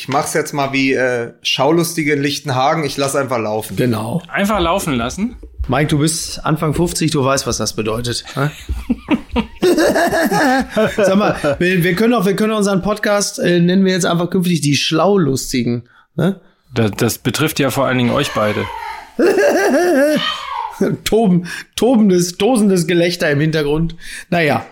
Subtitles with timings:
[0.00, 2.84] ich mach's jetzt mal wie äh, Schaulustige in Lichtenhagen.
[2.84, 3.76] Ich lass einfach laufen.
[3.76, 4.22] Genau.
[4.28, 5.36] Einfach laufen lassen.
[5.68, 8.24] Mike, du bist Anfang 50, du weißt, was das bedeutet.
[10.96, 14.30] Sag mal, wir, wir können auch, wir können unseren Podcast äh, nennen wir jetzt einfach
[14.30, 15.86] künftig die Schlaulustigen.
[16.16, 16.40] Ne?
[16.74, 18.64] Das, das betrifft ja vor allen Dingen euch beide.
[21.04, 21.46] Toben,
[21.76, 23.96] tobendes, tosendes Gelächter im Hintergrund.
[24.30, 24.64] Naja.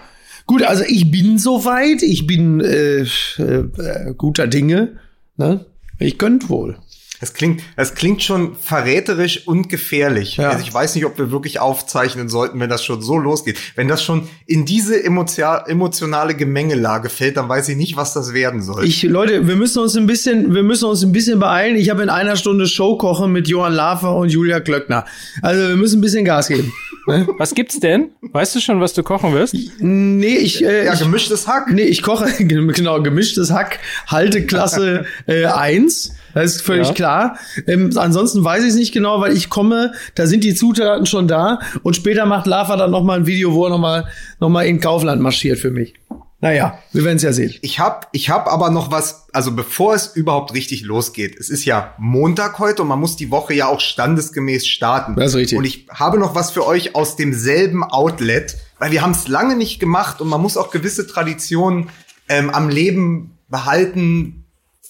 [0.46, 4.96] Gut, also ich bin soweit, ich bin äh, äh, äh, guter Dinge.
[5.38, 5.64] Ne?
[5.98, 6.78] Ich könnt wohl.
[7.20, 10.36] Es klingt, es klingt schon verräterisch und gefährlich.
[10.36, 10.50] Ja.
[10.50, 13.58] Also ich weiß nicht, ob wir wirklich aufzeichnen sollten, wenn das schon so losgeht.
[13.74, 18.34] Wenn das schon in diese emotio emotionale Gemengelage fällt, dann weiß ich nicht, was das
[18.34, 18.84] werden soll.
[18.84, 21.76] Ich, Leute, wir müssen uns ein bisschen, wir müssen uns ein bisschen beeilen.
[21.76, 25.04] Ich habe in einer Stunde Show kochen mit Johann Lafer und Julia Klöckner.
[25.42, 26.72] Also wir müssen ein bisschen Gas geben.
[27.06, 27.26] ne?
[27.38, 28.10] Was gibt's denn?
[28.20, 29.54] Weißt du schon, was du kochen wirst?
[29.78, 31.70] Nee, ich, äh, ja, gemischtes Hack.
[31.72, 36.12] nee, ich koche, genau, gemischtes Hack, Halteklasse äh, 1.
[36.42, 36.94] Das ist völlig Ja.
[36.94, 37.38] klar.
[37.66, 41.28] Ähm, ansonsten weiß ich es nicht genau, weil ich komme, da sind die Zutaten schon
[41.28, 44.06] da und später macht Lava dann noch mal ein Video, wo er noch mal,
[44.40, 45.94] noch mal in Kaufland marschiert für mich.
[46.40, 47.52] Naja, wir werden es ja sehen.
[47.62, 51.34] Ich hab, ich hab aber noch was, also bevor es überhaupt richtig losgeht.
[51.36, 55.16] Es ist ja Montag heute und man muss die Woche ja auch standesgemäß starten.
[55.16, 55.58] Das ist richtig.
[55.58, 59.56] Und ich habe noch was für euch aus demselben Outlet, weil wir haben es lange
[59.56, 61.88] nicht gemacht und man muss auch gewisse Traditionen
[62.28, 64.37] ähm, am Leben behalten,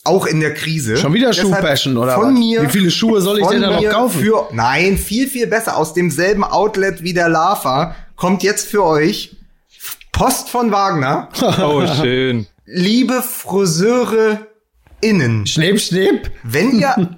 [0.09, 0.97] auch in der Krise.
[0.97, 2.39] Schon wieder Schuhbashen, oder Von was?
[2.39, 2.63] mir.
[2.63, 4.21] Wie viele Schuhe soll ich denn da noch kaufen?
[4.21, 5.77] Für, nein, viel, viel besser.
[5.77, 9.37] Aus demselben Outlet wie der Lava kommt jetzt für euch
[10.13, 11.29] Post von Wagner.
[11.63, 12.47] Oh, schön.
[12.65, 14.41] Liebe Friseure
[15.01, 16.31] innen, Schnipp, schnipp.
[16.43, 17.17] wenn ihr,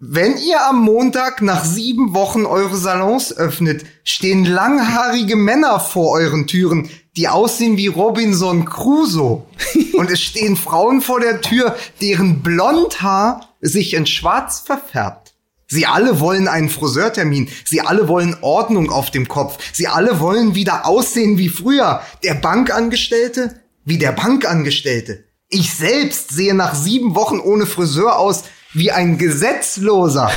[0.00, 6.46] wenn ihr am Montag nach sieben Wochen eure Salons öffnet, stehen langhaarige Männer vor euren
[6.46, 9.44] Türen, die aussehen wie Robinson Crusoe.
[9.94, 15.34] Und es stehen Frauen vor der Tür, deren Blondhaar sich in Schwarz verfärbt.
[15.66, 17.48] Sie alle wollen einen Friseurtermin.
[17.64, 19.58] Sie alle wollen Ordnung auf dem Kopf.
[19.72, 22.02] Sie alle wollen wieder aussehen wie früher.
[22.22, 25.24] Der Bankangestellte wie der Bankangestellte.
[25.48, 30.30] Ich selbst sehe nach sieben Wochen ohne Friseur aus wie ein Gesetzloser.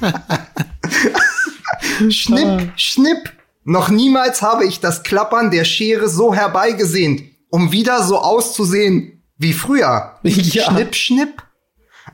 [2.10, 3.37] schnipp, schnipp.
[3.70, 9.52] Noch niemals habe ich das Klappern der Schere so herbeigesehnt, um wieder so auszusehen wie
[9.52, 10.18] früher.
[10.22, 10.72] Ja.
[10.72, 11.42] Schnipp, schnipp.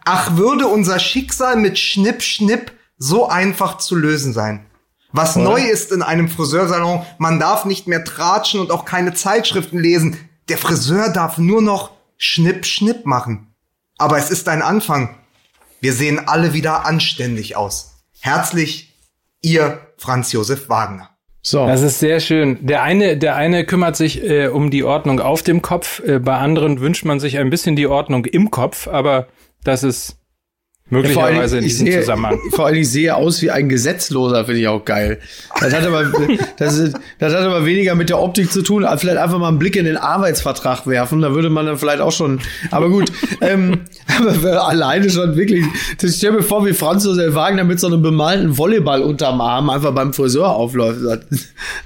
[0.05, 4.67] Ach, würde unser Schicksal mit Schnipp, Schnipp so einfach zu lösen sein.
[5.13, 9.79] Was neu ist in einem Friseursalon, man darf nicht mehr tratschen und auch keine Zeitschriften
[9.79, 10.19] lesen.
[10.49, 13.55] Der Friseur darf nur noch Schnipp, Schnipp machen.
[13.97, 15.15] Aber es ist ein Anfang.
[15.81, 17.93] Wir sehen alle wieder anständig aus.
[18.19, 18.93] Herzlich,
[19.41, 21.14] Ihr Franz Josef Wagner.
[21.47, 21.67] So.
[21.67, 22.67] Das ist sehr schön.
[22.67, 26.37] Der eine, der eine kümmert sich äh, um die Ordnung auf dem Kopf, äh, bei
[26.37, 29.29] anderen wünscht man sich ein bisschen die Ordnung im Kopf, aber
[29.63, 30.19] das ist
[30.91, 32.39] möglicherweise in ich diesem sehe, Zusammenhang.
[32.51, 35.19] Vor allem, ich sehe aus wie ein Gesetzloser, finde ich auch geil.
[35.61, 36.13] Das hat aber,
[36.59, 38.87] das, ist, das hat aber weniger mit der Optik zu tun.
[38.97, 42.13] Vielleicht einfach mal einen Blick in den Arbeitsvertrag werfen, da würde man dann vielleicht auch
[42.13, 42.41] schon.
[42.71, 43.81] Aber gut, ähm,
[44.19, 45.65] aber alleine schon wirklich.
[46.03, 49.71] Ich stell mir vor, wie Franz Josef Wagner mit so einem bemalten Volleyball unterm Arm
[49.71, 51.01] einfach beim Friseur aufläuft.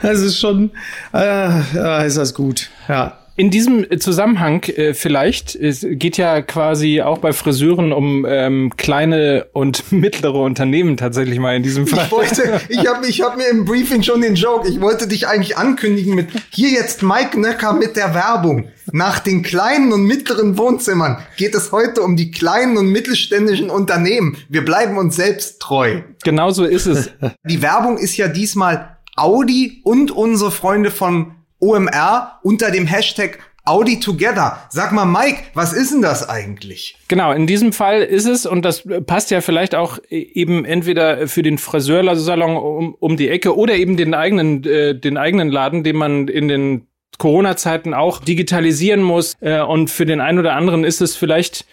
[0.02, 0.70] Das ist schon,
[1.14, 2.68] äh, äh, ist das gut.
[2.88, 3.18] Ja.
[3.38, 9.46] In diesem Zusammenhang äh, vielleicht, es geht ja quasi auch bei Friseuren um ähm, kleine
[9.52, 12.06] und mittlere Unternehmen tatsächlich mal in diesem Fall.
[12.06, 15.28] Ich wollte, ich habe ich hab mir im Briefing schon den Joke, ich wollte dich
[15.28, 18.70] eigentlich ankündigen mit hier jetzt Mike Nöcker mit der Werbung.
[18.90, 24.36] Nach den kleinen und mittleren Wohnzimmern geht es heute um die kleinen und mittelständischen Unternehmen.
[24.48, 26.00] Wir bleiben uns selbst treu.
[26.24, 27.10] Genau so ist es.
[27.44, 33.38] Die Werbung ist ja diesmal Audi und unsere Freunde von OMR unter dem Hashtag
[33.68, 34.58] Audi Together.
[34.70, 36.96] Sag mal, Mike, was ist denn das eigentlich?
[37.08, 41.42] Genau, in diesem Fall ist es, und das passt ja vielleicht auch eben entweder für
[41.42, 45.96] den Friseursalon um, um die Ecke oder eben den eigenen, äh, den eigenen Laden, den
[45.96, 46.86] man in den
[47.18, 49.36] Corona-Zeiten auch digitalisieren muss.
[49.40, 51.66] Äh, und für den einen oder anderen ist es vielleicht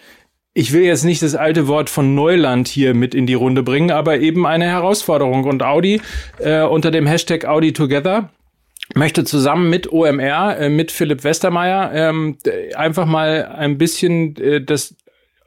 [0.58, 3.92] ich will jetzt nicht das alte Wort von Neuland hier mit in die Runde bringen,
[3.92, 5.44] aber eben eine Herausforderung.
[5.44, 6.02] Und Audi
[6.40, 8.30] äh, unter dem Hashtag Audi Together
[8.96, 12.38] möchte zusammen mit OMR, äh, mit Philipp Westermeier, ähm,
[12.76, 14.96] einfach mal ein bisschen äh, das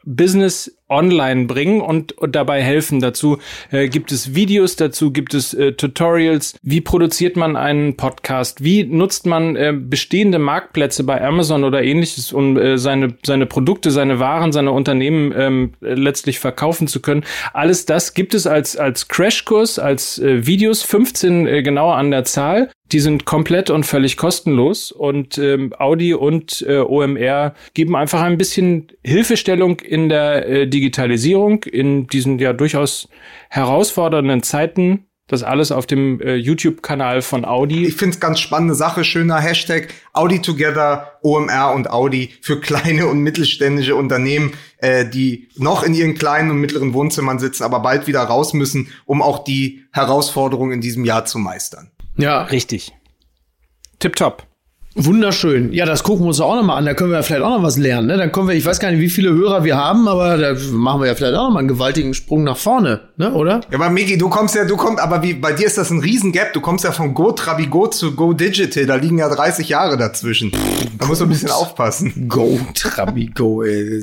[0.04, 3.00] Business online bringen und, und dabei helfen.
[3.00, 3.38] Dazu
[3.70, 6.56] äh, gibt es Videos, dazu gibt es äh, Tutorials.
[6.62, 8.64] Wie produziert man einen Podcast?
[8.64, 13.90] Wie nutzt man äh, bestehende Marktplätze bei Amazon oder ähnliches, um äh, seine, seine Produkte,
[13.90, 17.24] seine Waren, seine Unternehmen ähm, äh, letztlich verkaufen zu können?
[17.52, 22.24] Alles das gibt es als, als Crashkurs, als äh, Videos, 15 äh, genauer an der
[22.24, 22.70] Zahl.
[22.92, 28.38] Die sind komplett und völlig kostenlos und ähm, Audi und äh, OMR geben einfach ein
[28.38, 33.08] bisschen Hilfestellung in der äh, Digitalisierung in diesen ja durchaus
[33.50, 35.04] herausfordernden Zeiten.
[35.26, 37.84] Das alles auf dem äh, YouTube-Kanal von Audi.
[37.84, 43.06] Ich finde es ganz spannende Sache, schöner Hashtag Audi Together, OMR und Audi für kleine
[43.06, 48.06] und mittelständische Unternehmen, äh, die noch in ihren kleinen und mittleren Wohnzimmern sitzen, aber bald
[48.06, 51.90] wieder raus müssen, um auch die Herausforderungen in diesem Jahr zu meistern.
[52.18, 52.42] Ja.
[52.42, 52.92] Richtig.
[54.00, 54.46] Tipptopp.
[54.94, 55.72] Wunderschön.
[55.72, 56.84] Ja, das gucken wir uns auch noch mal an.
[56.84, 58.08] Da können wir ja vielleicht auch noch was lernen.
[58.08, 58.16] Ne?
[58.16, 61.00] Dann kommen wir, ich weiß gar nicht, wie viele Hörer wir haben, aber da machen
[61.00, 63.32] wir ja vielleicht auch noch mal einen gewaltigen Sprung nach vorne, ne?
[63.32, 63.60] oder?
[63.70, 66.00] Ja, aber Miki, du kommst ja, du kommst, aber wie, bei dir ist das ein
[66.00, 66.52] Riesengap.
[66.52, 68.86] Du kommst ja von Go Trabigo zu Go Digital.
[68.86, 70.50] Da liegen ja 30 Jahre dazwischen.
[70.98, 72.28] Da muss man ein bisschen aufpassen.
[72.28, 74.02] Go Trabigo, ey.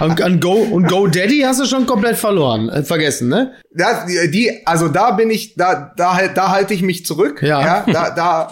[0.00, 3.52] und, und, Go, und Go Daddy hast du schon komplett verloren, äh, vergessen, ne?
[3.74, 7.42] Ja, die, also da bin ich, da, da, halt, da halte ich mich zurück.
[7.42, 7.60] Ja.
[7.60, 8.50] ja da, da,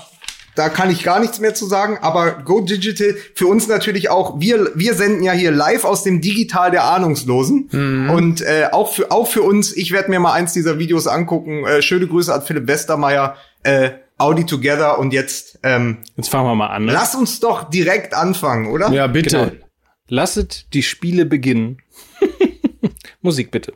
[0.59, 4.41] da kann ich gar nichts mehr zu sagen, aber Go Digital für uns natürlich auch,
[4.41, 7.69] wir, wir senden ja hier live aus dem Digital der Ahnungslosen.
[7.71, 8.11] Mhm.
[8.11, 11.65] Und äh, auch, für, auch für uns, ich werde mir mal eins dieser Videos angucken.
[11.65, 16.57] Äh, schöne Grüße an Philipp Westermeier, äh, Audi Together und jetzt ähm, Jetzt fangen wir
[16.57, 16.87] mal an.
[16.87, 16.93] Ne?
[16.93, 18.91] Lass uns doch direkt anfangen, oder?
[18.91, 19.39] Ja, bitte.
[19.39, 19.65] Genau.
[20.09, 21.79] Lasset die Spiele beginnen.
[23.23, 23.75] Musik bitte.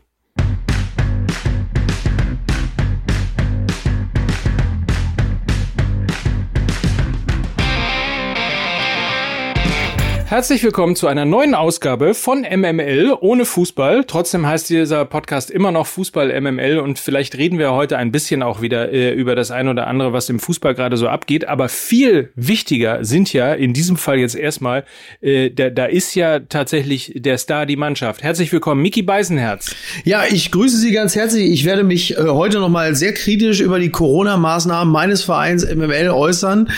[10.33, 14.05] Herzlich willkommen zu einer neuen Ausgabe von MML ohne Fußball.
[14.07, 18.43] Trotzdem heißt dieser Podcast immer noch Fußball MML und vielleicht reden wir heute ein bisschen
[18.43, 21.47] auch wieder äh, über das ein oder andere, was im Fußball gerade so abgeht.
[21.49, 24.87] Aber viel wichtiger sind ja in diesem Fall jetzt erstmal,
[25.21, 28.23] äh, da, da ist ja tatsächlich der Star die Mannschaft.
[28.23, 29.75] Herzlich willkommen, Miki Beisenherz.
[30.05, 31.51] Ja, ich grüße Sie ganz herzlich.
[31.51, 36.71] Ich werde mich äh, heute nochmal sehr kritisch über die Corona-Maßnahmen meines Vereins MML äußern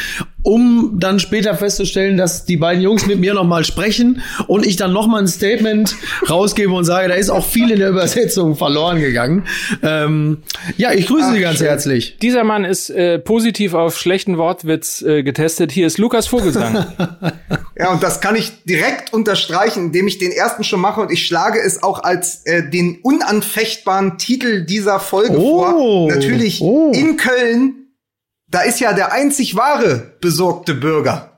[0.44, 4.92] um dann später festzustellen, dass die beiden Jungs mit mir nochmal sprechen und ich dann
[4.92, 5.96] nochmal ein Statement
[6.28, 9.44] rausgebe und sage, da ist auch viel in der Übersetzung verloren gegangen.
[9.82, 10.42] Ähm,
[10.76, 11.66] ja, ich grüße Ach, Sie ganz schön.
[11.66, 12.18] herzlich.
[12.20, 15.72] Dieser Mann ist äh, positiv auf schlechten Wortwitz äh, getestet.
[15.72, 16.86] Hier ist Lukas Vogelsang.
[17.78, 21.26] ja, und das kann ich direkt unterstreichen, indem ich den ersten schon mache und ich
[21.26, 26.08] schlage es auch als äh, den unanfechtbaren Titel dieser Folge oh, vor.
[26.08, 26.92] Natürlich oh.
[26.94, 27.83] in Köln
[28.54, 31.36] da ist ja der einzig wahre besorgte Bürger.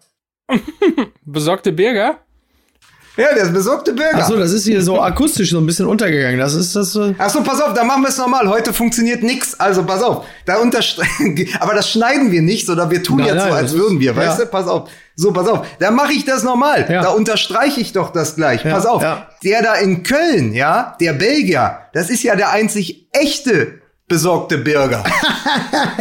[1.24, 2.18] besorgte Bürger?
[3.16, 4.18] Ja, der besorgte Bürger.
[4.18, 6.38] Achso, das ist hier so akustisch so ein bisschen untergegangen.
[6.38, 6.94] Das ist das.
[6.94, 8.46] Äh Achso, pass auf, da machen wir es normal.
[8.50, 9.58] Heute funktioniert nix.
[9.58, 10.26] Also pass auf.
[10.44, 10.56] Da
[11.60, 14.14] aber das schneiden wir nicht, sondern wir tun nein, jetzt nein, so, als würden wir.
[14.14, 14.44] Weißt ja.
[14.44, 14.50] du?
[14.50, 14.90] Pass auf.
[15.14, 15.66] So, pass auf.
[15.78, 16.84] Da mache ich das normal.
[16.90, 17.00] Ja.
[17.00, 18.62] Da unterstreiche ich doch das gleich.
[18.62, 18.72] Ja.
[18.72, 19.02] Pass auf.
[19.42, 25.02] Der da in Köln, ja, der Belgier, das ist ja der einzig echte besorgte Bürger.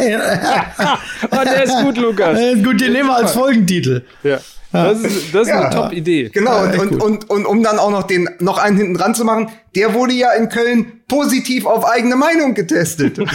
[1.30, 2.38] oh, der ist gut, Lukas.
[2.62, 4.04] gut, den nehmen wir als Folgentitel.
[4.22, 4.38] Ja.
[4.72, 5.60] Das ist, das ist ja.
[5.60, 6.30] eine Top-Idee.
[6.30, 9.24] Genau, und, und, und, und um dann auch noch den noch einen hinten dran zu
[9.24, 13.18] machen, der wurde ja in Köln positiv auf eigene Meinung getestet.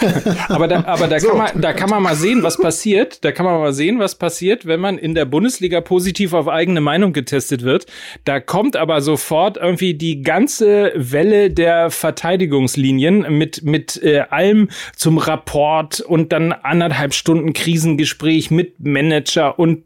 [0.48, 1.28] aber da, aber da, so.
[1.28, 3.24] kann man, da kann man mal sehen, was passiert.
[3.24, 6.80] Da kann man mal sehen, was passiert, wenn man in der Bundesliga positiv auf eigene
[6.80, 7.86] Meinung getestet wird.
[8.24, 15.18] Da kommt aber sofort irgendwie die ganze Welle der Verteidigungslinien mit, mit äh, allem zum
[15.18, 19.84] Rapport und dann anderthalb Stunden Krisengespräch mit Manager und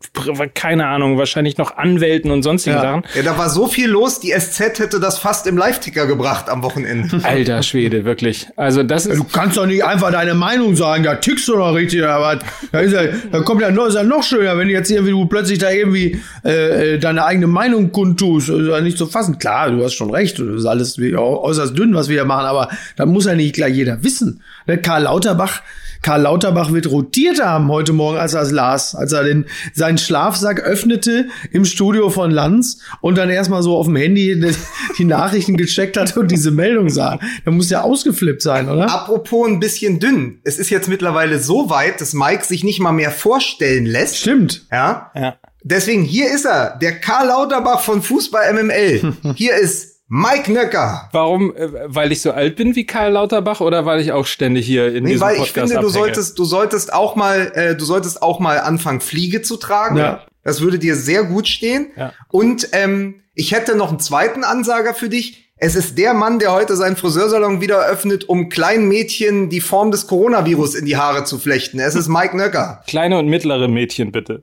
[0.54, 2.82] keine Ahnung, wahrscheinlich noch Anwälten und sonstigen ja.
[2.82, 3.02] Sachen.
[3.14, 6.62] Ja, da war so viel los, die SZ hätte das fast im Live-Ticker gebracht am
[6.62, 7.20] Wochenende.
[7.22, 8.48] Alter Schwede, wirklich.
[8.56, 9.18] Also das ist.
[9.18, 12.38] Du kannst doch nicht einfach deine Meinung sagen, da tickst du doch richtig, aber
[12.72, 15.12] da, ist ja, da kommt ja noch, ist ja noch schöner, wenn du jetzt irgendwie
[15.12, 18.48] du plötzlich da irgendwie äh, äh, deine eigene Meinung kundtust.
[18.48, 19.38] Ist ja nicht zu fassen.
[19.38, 22.68] Klar, du hast schon recht, das ist alles äußerst dünn, was wir hier machen, aber
[22.96, 24.42] da muss ja nicht gleich jeder wissen.
[24.66, 25.62] Der Karl Lauterbach
[26.02, 29.98] Karl Lauterbach wird rotiert haben heute Morgen, als er es las, als er den, seinen
[29.98, 34.54] Schlafsack öffnete im Studio von Lanz und dann erstmal so auf dem Handy die,
[34.98, 37.20] die Nachrichten gecheckt hat und diese Meldung sah.
[37.44, 38.90] Da muss ja ausgeflippt sein, oder?
[38.90, 40.40] Apropos ein bisschen dünn.
[40.44, 44.16] Es ist jetzt mittlerweile so weit, dass Mike sich nicht mal mehr vorstellen lässt.
[44.16, 44.66] Stimmt.
[44.72, 45.12] Ja.
[45.14, 45.36] Ja.
[45.64, 49.14] Deswegen, hier ist er, der Karl Lauterbach von Fußball MML.
[49.36, 51.08] Hier ist Mike Nöcker.
[51.12, 51.56] Warum?
[51.56, 54.94] Äh, weil ich so alt bin wie Karl Lauterbach oder weil ich auch ständig hier
[54.94, 57.86] in nee, diesem weil Podcast ich finde, du solltest, du solltest auch mal, äh, du
[57.86, 59.96] solltest auch mal anfangen, Fliege zu tragen.
[59.96, 60.20] Ja.
[60.42, 61.92] Das würde dir sehr gut stehen.
[61.96, 62.12] Ja.
[62.28, 65.50] Und ähm, ich hätte noch einen zweiten Ansager für dich.
[65.56, 69.92] Es ist der Mann, der heute seinen Friseursalon wieder öffnet, um kleinen Mädchen die Form
[69.92, 71.78] des Coronavirus in die Haare zu flechten.
[71.78, 72.82] Es ist Mike Nöcker.
[72.86, 74.42] Kleine und mittlere Mädchen, bitte.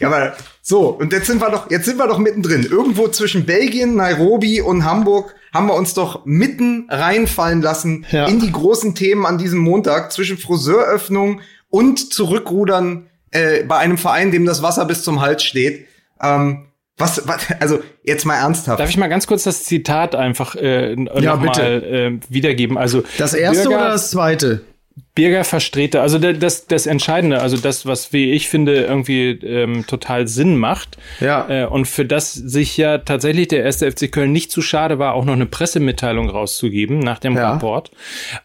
[0.00, 2.62] Ja, aber so, und jetzt sind wir doch, jetzt sind wir doch mittendrin.
[2.64, 8.26] Irgendwo zwischen Belgien, Nairobi und Hamburg haben wir uns doch mitten reinfallen lassen Ja.
[8.26, 14.30] in die großen Themen an diesem Montag zwischen Friseuröffnung und Zurückrudern äh, bei einem Verein,
[14.30, 15.86] dem das Wasser bis zum Hals steht.
[16.22, 18.78] Ähm, was, was, also jetzt mal ernsthaft.
[18.78, 22.76] Darf ich mal ganz kurz das Zitat einfach äh, Ja, mal äh, wiedergeben?
[22.76, 24.60] Also Das erste Birger, oder das zweite?
[25.20, 29.86] Birger Verstreter, also da- das, das Entscheidende, also das, was wie ich finde irgendwie ähm,
[29.86, 31.46] total Sinn macht Ja.
[31.48, 35.12] äh, und für das sich ja tatsächlich der erste FC Köln nicht zu schade war,
[35.12, 37.52] auch noch eine Pressemitteilung rauszugeben nach dem Ja.
[37.52, 37.90] Rapport.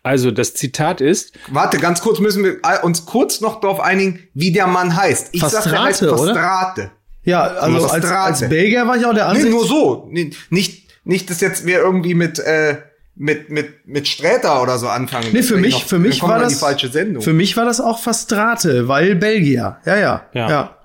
[0.03, 4.19] Also das Zitat ist, Warte, ganz kurz müssen wir äh, uns kurz noch darauf einigen,
[4.33, 5.29] wie der Mann heißt.
[5.31, 6.17] Ich sag, der heißt oder?
[6.17, 6.91] Verstrate.
[7.23, 9.49] Ja, also als, als Belgier war ich auch der Nee, Ansicht.
[9.51, 10.09] nur so.
[10.11, 12.79] Nee, Nicht, nicht, dass jetzt wir irgendwie mit, äh,
[13.15, 15.29] mit, mit, mit Sträter oder so anfangen.
[15.31, 17.23] Nee, für Das mich, noch- für mich war das die falsche Sendung.
[17.23, 19.77] Für mich war das auch Verstrate, weil Belgier.
[19.85, 20.25] Ja, ja.
[20.33, 20.49] Ja.
[20.49, 20.77] Ja.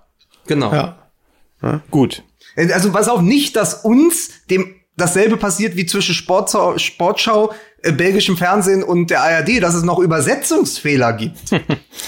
[0.46, 0.72] genau.
[0.72, 1.82] ja.
[1.90, 2.22] gut,
[2.56, 8.36] Also pass auf, nicht, dass uns dem dasselbe passiert wie zwischen Sportschau, Sportschau äh, belgischem
[8.36, 11.38] Fernsehen und der ARD, dass es noch Übersetzungsfehler gibt.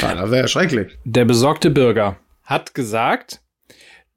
[0.01, 0.99] Ja, das wäre ja schrecklich.
[1.05, 3.41] Der besorgte Bürger hat gesagt,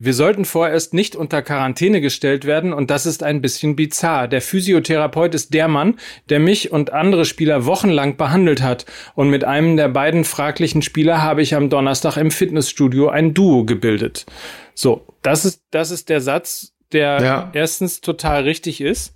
[0.06, 4.28] wir sollten vorerst nicht unter Quarantäne gestellt werden und das ist ein bisschen bizarr.
[4.28, 8.86] Der Physiotherapeut ist der Mann, der mich und andere Spieler wochenlang behandelt hat
[9.16, 13.66] und mit einem der beiden fraglichen Spieler habe ich am Donnerstag im Fitnessstudio ein Duo
[13.66, 14.26] gebildet.
[14.74, 17.52] So, das ist, das ist der Satz, der Ja.
[17.54, 19.16] erstens total richtig ist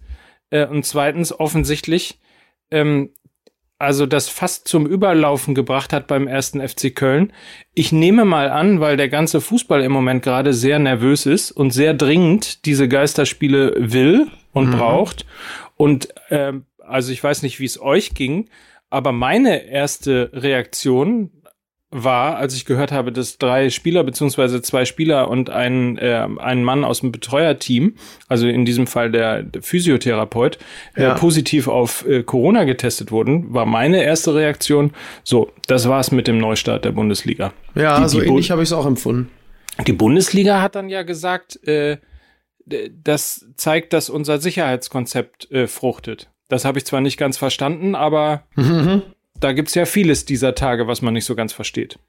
[0.50, 2.19] äh, und zweitens offensichtlich
[2.72, 3.12] ähm,
[3.79, 7.31] also das fast zum Überlaufen gebracht hat beim ersten FC Köln.
[7.74, 11.71] Ich nehme mal an, weil der ganze Fußball im Moment gerade sehr nervös ist und
[11.71, 15.25] sehr dringend diese Geisterspiele will und braucht.
[15.77, 18.50] Und ähm, also ich weiß nicht, wie es euch ging,
[18.89, 21.31] aber meine erste Reaktion
[21.91, 26.63] war, als ich gehört habe, dass drei Spieler beziehungsweise zwei Spieler und ein, äh, ein
[26.63, 27.96] Mann aus dem Betreuerteam,
[28.27, 30.60] also in diesem Fall der, der Physiotherapeut,
[30.96, 31.15] Ja.
[31.15, 34.91] äh, positiv auf äh, Corona getestet wurden, war meine erste Reaktion,
[35.24, 37.53] so, das war's mit dem Neustart der Bundesliga.
[37.74, 39.31] Ja, Die- so die ähnlich habe ich es auch empfunden.
[39.88, 41.98] Die Bundesliga hat dann ja gesagt, äh,
[43.03, 46.29] das zeigt, dass unser Sicherheitskonzept äh, fruchtet.
[46.50, 48.43] Das habe ich zwar nicht ganz verstanden, aber
[49.39, 52.00] da gibt's ja vieles dieser Tage, was man nicht so ganz versteht.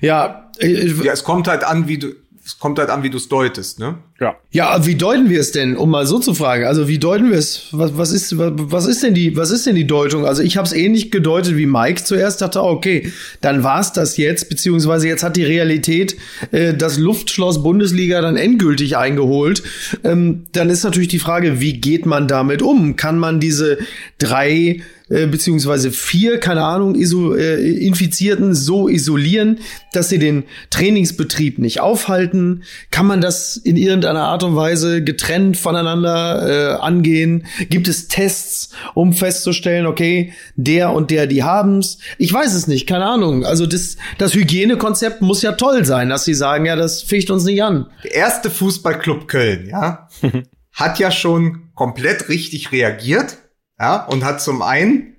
[0.00, 3.18] Ja, äh, ja, es kommt halt an, wie du, es kommt halt an, wie du
[3.18, 3.98] es deutest, ne?
[4.20, 4.36] Ja.
[4.50, 6.64] Ja, wie deuten wir es denn, um mal so zu fragen?
[6.64, 7.68] Also wie deuten wir es?
[7.70, 10.26] Was, was ist was, was ist denn die was ist denn die Deutung?
[10.26, 14.48] Also ich habe es ähnlich gedeutet wie Mike zuerst dachte, okay, dann war's das jetzt,
[14.48, 16.16] beziehungsweise jetzt hat die Realität
[16.50, 19.62] äh, das Luftschloss Bundesliga dann endgültig eingeholt.
[20.04, 22.96] Ähm, dann ist natürlich die Frage, wie geht man damit um?
[22.96, 23.78] Kann man diese
[24.18, 29.58] drei äh, beziehungsweise vier, keine Ahnung, iso, äh, Infizierten so isolieren,
[29.92, 32.62] dass sie den Trainingsbetrieb nicht aufhalten?
[32.90, 37.46] Kann man das in irgendeiner Art und Weise getrennt voneinander äh, angehen?
[37.68, 41.98] Gibt es Tests, um festzustellen, okay, der und der, die haben's?
[42.16, 43.44] Ich weiß es nicht, keine Ahnung.
[43.44, 47.44] Also das, das Hygienekonzept muss ja toll sein, dass sie sagen, ja, das ficht uns
[47.44, 47.86] nicht an.
[48.04, 50.08] Der erste Fußballclub Köln, ja,
[50.72, 53.36] hat ja schon komplett richtig reagiert,
[53.82, 55.16] ja, und hat zum einen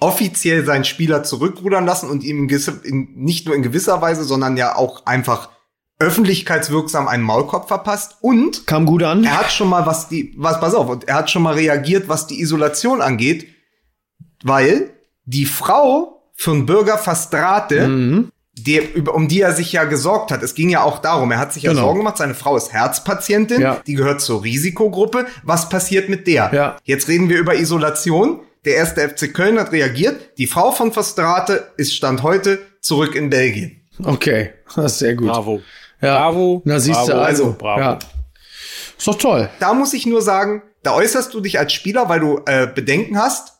[0.00, 4.74] offiziell seinen Spieler zurückrudern lassen und ihm in, nicht nur in gewisser Weise, sondern ja
[4.74, 5.50] auch einfach
[5.98, 9.22] öffentlichkeitswirksam einen Maulkorb verpasst und Kam gut an.
[9.22, 12.08] er hat schon mal was die, was, pass auf, und er hat schon mal reagiert,
[12.08, 13.48] was die Isolation angeht,
[14.42, 14.94] weil
[15.26, 18.30] die Frau von Bürger Fastrate, Mhm.
[18.56, 20.42] Die, über- um die er sich ja gesorgt hat.
[20.42, 21.82] Es ging ja auch darum, er hat sich ja Genau.
[21.86, 23.80] Sorgen gemacht, seine Frau ist Herzpatientin, Ja.
[23.86, 25.26] die gehört zur Risikogruppe.
[25.42, 26.50] Was passiert mit der?
[26.52, 26.76] Ja.
[26.84, 28.40] Jetzt reden wir über Isolation.
[28.64, 30.38] Der erste FC Köln hat reagiert.
[30.38, 33.80] Die Frau von Fastrate ist Stand heute zurück in Belgien.
[34.02, 35.28] Okay, das ist sehr gut.
[35.28, 35.60] Bravo.
[36.00, 36.16] Ja.
[36.18, 36.62] Bravo.
[36.64, 37.80] Na siehst du, bravo, also, bravo.
[37.80, 37.98] ja.
[38.96, 39.48] Ist doch toll.
[39.60, 43.18] Da muss ich nur sagen, da äußerst du dich als Spieler, weil du äh, Bedenken
[43.18, 43.53] hast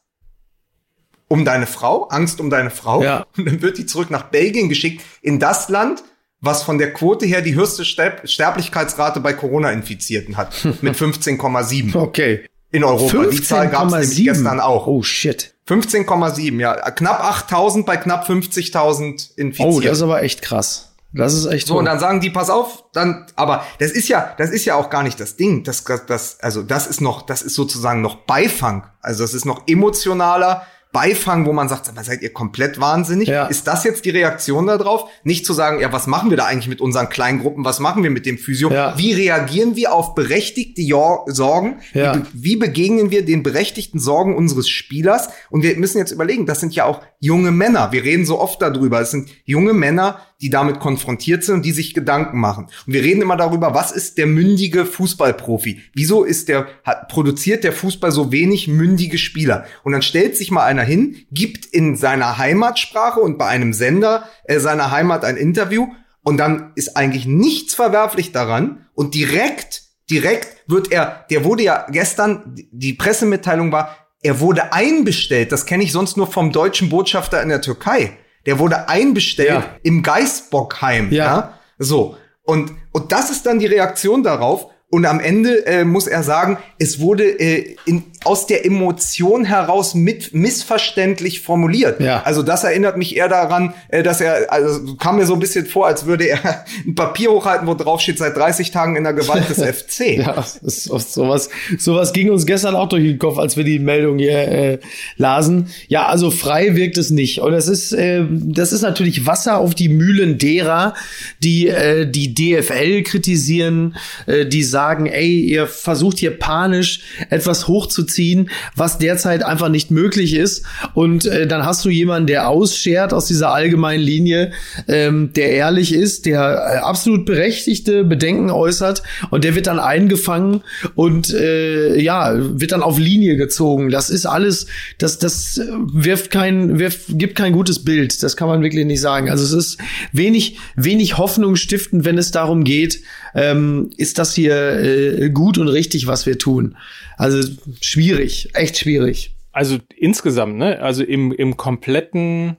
[1.29, 3.03] um deine Frau, Angst um deine Frau.
[3.03, 3.27] Ja.
[3.37, 6.03] Und dann wird die zurück nach Belgien geschickt, in das Land,
[6.41, 12.47] was von der Quote her die höchste Sterb Sterblichkeitsrate bei Corona-Infizierten hat, mit 15,7 Okay.
[12.71, 13.25] in Europa.
[13.31, 14.25] Die Zahl gab es nämlich 15,7.
[14.25, 14.87] gestern auch.
[14.87, 15.55] Oh shit.
[15.69, 16.75] 15,7, ja.
[16.91, 19.75] Knapp 8000 bei knapp 50.000 Infizierten.
[19.75, 20.91] Oh, das ist aber echt krass.
[21.17, 21.79] Das ist echt So, hoch.
[21.79, 24.91] und dann sagen die, pass auf, dann, aber das ist ja, das ist ja auch
[24.91, 25.63] gar nicht das Ding.
[25.63, 28.85] Das, das, das, also das ist noch, das ist sozusagen noch Beifang.
[29.01, 33.29] Also das ist noch emotionaler Beifang, wo man sagt, seid ihr komplett wahnsinnig?
[33.29, 33.47] Ja.
[33.49, 35.11] Ist das jetzt die Reaktion darauf?
[35.25, 37.65] Nicht zu sagen, ja, was machen wir da eigentlich mit unseren kleinen Gruppen?
[37.67, 38.71] Was machen wir mit dem Physio?
[38.73, 38.97] Ja.
[38.97, 41.81] Wie reagieren wir auf berechtigte Jo- Sorgen?
[41.93, 42.15] Ja.
[42.15, 45.29] Wie, be- wie begegnen wir den berechtigten Sorgen unseres Spielers?
[45.51, 47.91] Und wir müssen jetzt überlegen, das sind ja auch junge Männer.
[47.93, 49.01] Wir reden so oft darüber.
[49.01, 52.67] Es sind junge Männer, die damit konfrontiert sind und die sich Gedanken machen.
[52.87, 55.81] Und wir reden immer darüber, was ist der mündige Fußballprofi?
[55.95, 59.65] Wieso ist der, hat, produziert der Fußball so wenig mündige Spieler?
[59.85, 64.29] Und dann stellt sich mal einer hin, gibt in seiner Heimatsprache und bei einem Sender
[64.45, 65.87] äh, seiner Heimat ein Interview
[66.23, 71.87] und dann ist eigentlich nichts verwerflich daran und direkt, direkt wird er, der wurde ja
[71.91, 75.53] gestern, die Pressemitteilung war, er wurde einbestellt.
[75.53, 78.19] Das kenne ich sonst nur vom deutschen Botschafter in der Türkei.
[78.47, 79.77] Der wurde einbestellt ja.
[79.83, 81.13] im Geistbockheim.
[81.13, 81.25] Ja.
[81.25, 81.59] ja.
[81.79, 82.17] So.
[82.43, 84.67] Und, und das ist dann die Reaktion darauf.
[84.95, 89.97] Und am Ende äh, muss er sagen, es wurde äh, in, aus der Emotion heraus
[89.97, 92.01] mit missverständlich formuliert.
[92.01, 92.23] Ja.
[92.23, 95.67] Also das erinnert mich eher daran, äh, dass er, also kam mir so ein bisschen
[95.67, 99.15] vor, als würde er ein Papier hochhalten, wo drauf steht, seit 30 Tagen in der
[99.15, 100.19] Gewalt des FC.
[100.19, 104.19] ja, ist, sowas, sowas ging uns gestern auch durch den Kopf, als wir die Meldung
[104.19, 104.79] hier äh,
[105.17, 105.71] lasen.
[105.89, 107.41] Ja, also frei wirkt es nicht.
[107.41, 110.95] Und das ist, äh, das ist natürlich Wasser auf die Mühlen derer,
[111.43, 113.97] die äh, die DFL kritisieren,
[114.27, 117.01] äh, die sagen, ey, ihr versucht hier panisch
[117.31, 120.65] etwas hochzuziehen ziehen, was derzeit einfach nicht möglich ist.
[120.95, 124.53] Und äh, dann hast du jemanden, der ausschert aus dieser allgemeinen Linie,
[124.89, 130.63] ähm, der ehrlich ist, der äh, absolut berechtigte Bedenken äußert und der wird dann eingefangen
[130.95, 133.91] und äh, ja, wird dann auf Linie gezogen.
[133.91, 134.67] Das ist alles,
[134.99, 135.61] das, das
[135.93, 138.23] wirft kein, wirft, gibt kein gutes Bild.
[138.23, 139.31] Das kann man wirklich nicht sagen.
[139.31, 139.79] Also es ist
[140.13, 143.01] wenig, wenig Hoffnung stiftend, wenn es darum geht,
[143.35, 146.77] ähm, ist das hier äh, gut und richtig, was wir tun.
[147.17, 147.49] Also
[147.81, 149.35] schwierig, echt schwierig.
[149.53, 150.81] Also insgesamt, ne?
[150.81, 152.57] Also im, im kompletten,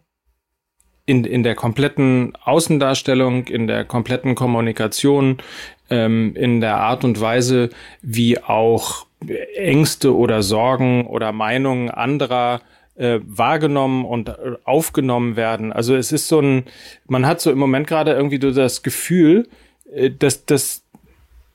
[1.06, 5.38] in, in der kompletten Außendarstellung, in der kompletten Kommunikation,
[5.90, 7.70] ähm, in der Art und Weise,
[8.02, 9.06] wie auch
[9.56, 12.62] Ängste oder Sorgen oder Meinungen anderer
[12.96, 15.74] äh, wahrgenommen und äh, aufgenommen werden.
[15.74, 16.64] Also es ist so ein,
[17.08, 19.48] man hat so im Moment gerade irgendwie so das Gefühl,
[19.94, 20.85] äh, dass das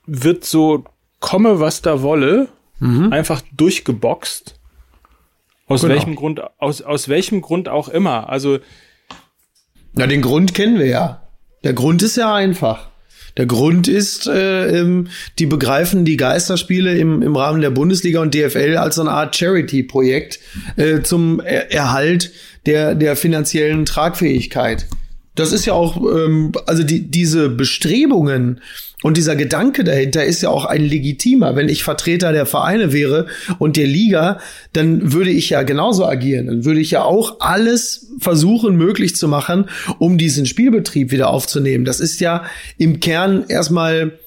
[0.05, 0.85] wird so
[1.19, 3.11] komme, was da wolle, mhm.
[3.11, 4.55] einfach durchgeboxt.
[5.67, 5.93] Aus genau.
[5.93, 8.29] welchem Grund, aus, aus welchem Grund auch immer.
[8.29, 8.59] Also.
[9.93, 11.27] Na, den Grund kennen wir ja.
[11.63, 12.89] Der Grund ist ja einfach.
[13.37, 15.03] Der Grund ist, äh,
[15.39, 19.35] die begreifen die Geisterspiele im, im Rahmen der Bundesliga und DFL als so eine Art
[19.35, 20.39] Charity-Projekt
[20.75, 22.31] äh, zum er Erhalt
[22.65, 24.87] der, der finanziellen Tragfähigkeit.
[25.41, 28.61] Das ist ja auch, ähm, also die, diese Bestrebungen,
[29.03, 31.55] und dieser Gedanke dahinter ist ja auch ein legitimer.
[31.55, 33.25] Wenn ich Vertreter der Vereine wäre
[33.57, 34.39] und der Liga,
[34.73, 36.47] dann würde ich ja genauso agieren.
[36.47, 39.65] Dann würde ich ja auch alles versuchen, möglich zu machen,
[39.97, 41.83] um diesen Spielbetrieb wieder aufzunehmen.
[41.83, 42.43] Das ist ja
[42.77, 44.19] im Kern erstmal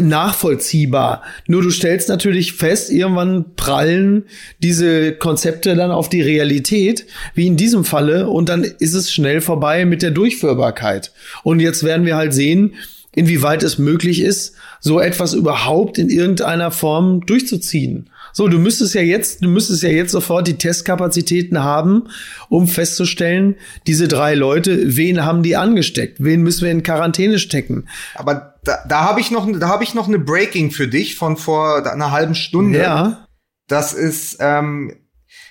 [0.00, 1.22] nachvollziehbar.
[1.46, 4.24] Nur du stellst natürlich fest, irgendwann prallen
[4.62, 9.40] diese Konzepte dann auf die Realität, wie in diesem Falle, und dann ist es schnell
[9.40, 11.12] vorbei mit der Durchführbarkeit.
[11.42, 12.74] Und jetzt werden wir halt sehen,
[13.14, 18.10] inwieweit es möglich ist, so etwas überhaupt in irgendeiner Form durchzuziehen.
[18.36, 22.08] So, du müsstest ja jetzt, du müsstest ja jetzt sofort die Testkapazitäten haben,
[22.50, 23.54] um festzustellen,
[23.86, 26.22] diese drei Leute, wen haben die angesteckt?
[26.22, 27.88] Wen müssen wir in Quarantäne stecken?
[28.14, 31.38] Aber da, da habe ich noch, da habe ich noch eine Breaking für dich von
[31.38, 32.78] vor einer halben Stunde.
[32.78, 33.26] Ja.
[33.68, 34.92] Das ist ähm,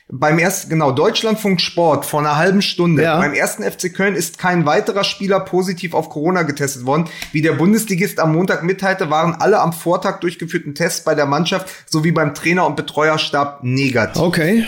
[0.08, 3.04] beim ersten, genau, Deutschlandfunk Sport vor einer halben Stunde.
[3.04, 3.18] Ja.
[3.18, 7.10] Beim ersten FC Köln ist kein weiterer Spieler positiv auf Corona getestet worden.
[7.32, 11.68] Wie der Bundesligist am Montag mitteilte, waren alle am Vortag durchgeführten Tests bei der Mannschaft
[11.90, 14.22] sowie beim Trainer und Betreuerstab negativ.
[14.22, 14.66] Okay.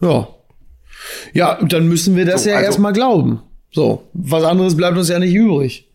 [0.00, 0.28] Ja.
[1.32, 3.42] Ja, dann müssen wir das so, ja also, erstmal glauben.
[3.72, 5.92] So, was anderes bleibt uns ja nicht übrig.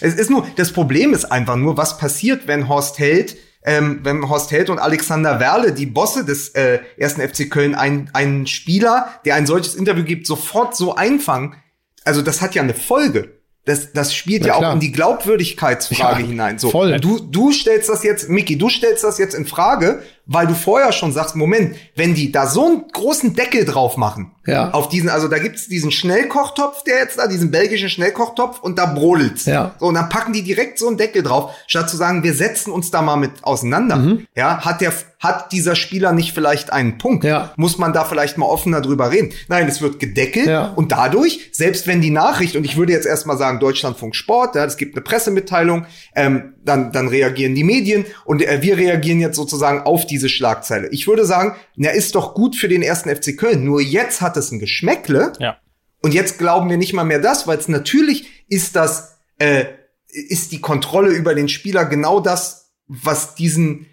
[0.00, 4.28] Es ist nur, das Problem ist einfach nur, was passiert, wenn Horst Held ähm, wenn
[4.28, 9.08] Horst Held und Alexander Werle, die Bosse des äh, ersten FC Köln, einen, einen Spieler,
[9.24, 11.56] der ein solches Interview gibt, sofort so einfangen.
[12.04, 13.33] Also das hat ja eine Folge.
[13.66, 14.70] Das, das spielt Na ja klar.
[14.70, 16.58] auch in die Glaubwürdigkeitsfrage ja, hinein.
[16.58, 17.00] So, voll.
[17.00, 20.92] du, du stellst das jetzt, Mickey, du stellst das jetzt in Frage, weil du vorher
[20.92, 24.70] schon sagst, Moment, wenn die da so einen großen Deckel drauf machen, ja.
[24.72, 28.84] auf diesen, also da gibt's diesen Schnellkochtopf, der jetzt da, diesen belgischen Schnellkochtopf und da
[28.84, 29.46] brodelt's.
[29.46, 29.74] Ja.
[29.80, 32.70] So, und dann packen die direkt so einen Deckel drauf, statt zu sagen, wir setzen
[32.70, 33.96] uns da mal mit auseinander.
[33.96, 34.26] Mhm.
[34.36, 34.92] Ja, hat der,
[35.24, 37.24] hat dieser Spieler nicht vielleicht einen Punkt?
[37.24, 37.52] Ja.
[37.56, 39.32] Muss man da vielleicht mal offener drüber reden?
[39.48, 40.66] Nein, es wird gedeckelt ja.
[40.68, 44.64] und dadurch, selbst wenn die Nachricht, und ich würde jetzt erstmal sagen, Deutschlandfunk Sport, ja,
[44.64, 49.36] es gibt eine Pressemitteilung, ähm, dann, dann reagieren die Medien und äh, wir reagieren jetzt
[49.36, 50.88] sozusagen auf diese Schlagzeile.
[50.90, 53.64] Ich würde sagen, na, ist doch gut für den ersten FC Köln.
[53.64, 55.32] Nur jetzt hat es ein Geschmäckle.
[55.40, 55.56] Ja.
[56.02, 59.64] Und jetzt glauben wir nicht mal mehr das, weil es natürlich ist das, äh,
[60.08, 63.86] ist die Kontrolle über den Spieler genau das, was diesen,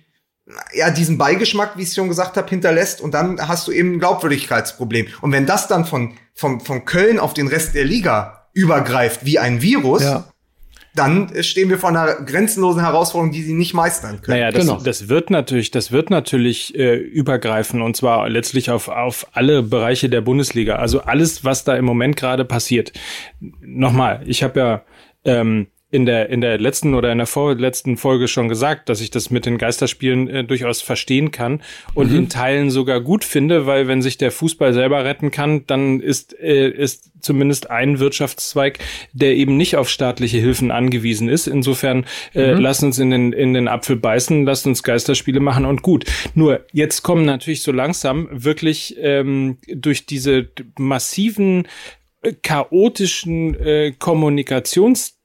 [0.73, 3.01] ja, diesen Beigeschmack, wie ich schon gesagt habe, hinterlässt.
[3.01, 5.07] Und dann hast du eben ein Glaubwürdigkeitsproblem.
[5.21, 9.39] Und wenn das dann von, von, von Köln auf den Rest der Liga übergreift wie
[9.39, 10.25] ein Virus, Ja.
[10.93, 14.37] dann äh, stehen wir vor einer grenzenlosen Herausforderung, die sie nicht meistern können.
[14.39, 14.81] Naja, das, Genau.
[14.81, 20.09] das wird natürlich, das wird natürlich äh, übergreifen und zwar letztlich auf, auf alle Bereiche
[20.09, 20.75] der Bundesliga.
[20.75, 22.91] Also alles, was da im Moment gerade passiert.
[23.61, 24.81] Nochmal, ich habe ja
[25.23, 29.12] ähm, in der in der letzten oder in der vorletzten Folge schon gesagt, dass ich
[29.12, 31.62] das mit den Geisterspielen äh, durchaus verstehen kann
[31.93, 35.99] und in Teilen sogar gut finde, weil wenn sich der Fußball selber retten kann, dann
[35.99, 38.80] ist äh, ist zumindest ein Wirtschaftszweig,
[39.12, 41.47] der eben nicht auf staatliche Hilfen angewiesen ist.
[41.47, 45.82] Insofern äh, lasst uns in den in den Apfel beißen, lasst uns Geisterspiele machen und
[45.82, 46.06] gut.
[46.36, 51.67] Nur jetzt kommen natürlich so langsam wirklich ähm, durch diese massiven
[52.21, 55.20] äh, chaotischen äh, Kommunikations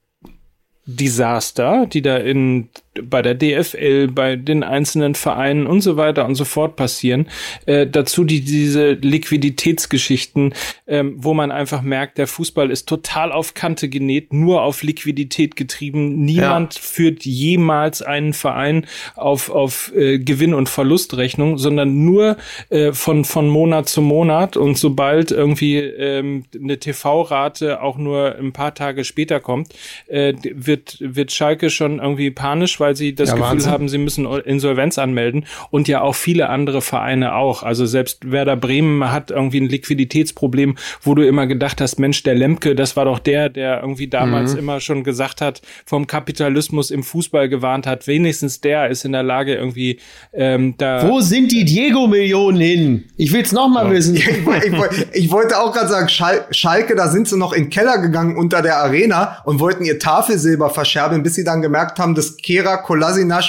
[0.86, 2.68] Desaster, die da in
[3.02, 7.28] bei der DFL, bei den einzelnen Vereinen und so weiter und so fort passieren.
[7.66, 10.54] Äh, dazu die diese Liquiditätsgeschichten,
[10.86, 15.56] ähm, wo man einfach merkt, der Fußball ist total auf Kante genäht, nur auf Liquidität
[15.56, 16.24] getrieben.
[16.24, 22.36] Niemand führt jemals einen Verein auf auf äh, Gewinn- und Verlustrechnung, sondern nur
[22.70, 24.56] äh, von von Monat zu Monat.
[24.56, 29.74] Und sobald irgendwie ähm, eine TV-Rate auch nur ein paar Tage später kommt,
[30.06, 33.70] äh, wird wird Schalke schon irgendwie panisch, weil sie das Ja, Gefühl Wahnsinn.
[33.72, 37.62] haben, sie müssen Insolvenz anmelden und ja auch viele andere Vereine auch.
[37.62, 42.34] Also selbst Werder Bremen hat irgendwie ein Liquiditätsproblem, wo du immer gedacht hast, Mensch, der
[42.34, 44.58] Lemke, das war doch der, der irgendwie damals Mhm.
[44.58, 48.06] immer schon gesagt hat, vom Kapitalismus im Fußball gewarnt hat.
[48.06, 49.98] Wenigstens der ist in der Lage irgendwie
[50.32, 51.08] ähm, da.
[51.08, 53.04] Wo sind die Diego-Millionen hin?
[53.16, 54.16] Ich will's noch mal wissen.
[54.66, 57.70] Ich, ich, ich wollte auch gerade sagen, Schal Schalke, da sind sie noch in den
[57.70, 62.14] Keller gegangen unter der Arena und wollten ihr Tafelsilber verscherbeln, bis sie dann gemerkt haben,
[62.14, 62.36] dass
[62.78, 63.44] Kolasinac,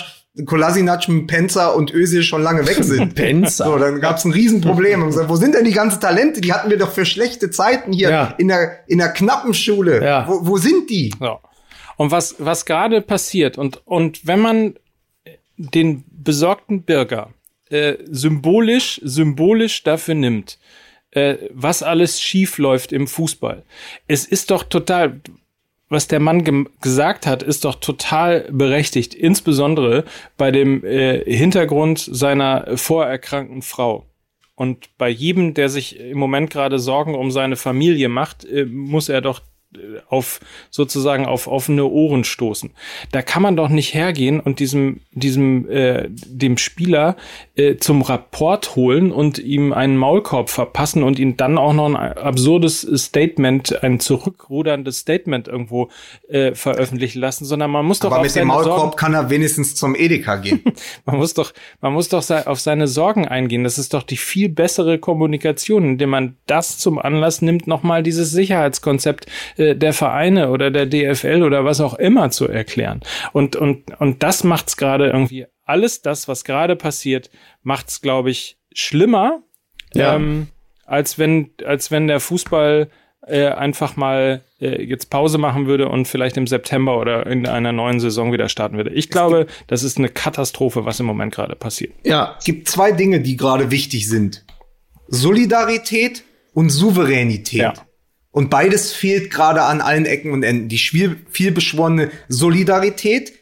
[0.46, 3.16] Kolasinac, Penzer und Özil schon lange weg sind.
[3.16, 3.66] Penzer.
[3.66, 5.02] So, dann gab's ein Riesenproblem.
[5.02, 6.42] Und gesagt, wo sind denn die ganzen Talente?
[6.42, 8.36] Die hatten wir doch für schlechte Zeiten hier Ja.
[8.38, 10.04] in der in der knappen Schule.
[10.04, 10.28] Ja.
[10.28, 11.14] Wo, wo sind die?
[11.20, 11.40] So.
[11.98, 14.76] Und was, was gerade passiert, und, und wenn man
[15.58, 17.32] den besorgten Bürger
[17.70, 20.60] äh, symbolisch, symbolisch dafür nimmt,
[21.12, 23.64] äh, was alles schief läuft im Fußball.
[24.08, 25.20] Es ist doch total,
[25.90, 30.04] was der Mann gesagt hat, ist doch total berechtigt, insbesondere
[30.38, 34.06] bei dem äh, Hintergrund seiner vorerkrankten Frau.
[34.56, 39.08] Und bei jedem, der sich im Moment gerade Sorgen um seine Familie macht, äh, muss
[39.08, 39.42] er doch
[40.10, 42.72] auf sozusagen auf offene Ohren stoßen.
[43.12, 47.18] Da kann man doch nicht hergehen und diesem diesem äh, dem Spieler
[47.56, 51.96] äh, zum Rapport holen und ihm einen Maulkorb verpassen und ihn dann auch noch ein
[51.96, 55.90] absurdes Statement, ein zurückruderndes Statement irgendwo
[56.30, 59.14] äh, veröffentlichen lassen, sondern man muss doch Aber auf mit dem seine Sorgen Maulkorb kann
[59.14, 60.62] er wenigstens zum Edeka gehen.
[61.06, 63.64] man muss doch, man muss doch auf seine Sorgen eingehen.
[63.64, 68.32] Das ist doch die viel bessere Kommunikation, indem man das zum Anlass nimmt, nochmal dieses
[68.32, 69.26] Sicherheitskonzept
[69.58, 73.02] äh, der Vereine oder der DFL oder was auch immer zu erklären.
[73.34, 77.30] Und, und, und das macht's gerade irgendwie, alles das, was gerade passiert,
[77.64, 79.42] macht's, glaube ich, schlimmer,
[79.94, 80.16] Ja.
[80.16, 80.48] ähm,
[80.86, 82.90] als wenn, als wenn der Fußball
[83.26, 87.74] äh, einfach mal äh, jetzt Pause machen würde und vielleicht im September oder in einer
[87.74, 88.92] neuen Saison wieder starten würde.
[88.92, 91.92] Ich glaube, das ist eine Katastrophe, was im Moment gerade passiert.
[92.06, 94.46] Ja, Es gibt zwei Dinge, die gerade wichtig sind.
[95.10, 97.60] Solidarität und Souveränität.
[97.60, 97.74] Ja.
[98.38, 100.70] Und beides fehlt gerade an allen Ecken und Enden.
[100.70, 103.34] Die viel, viel beschworene Solidarität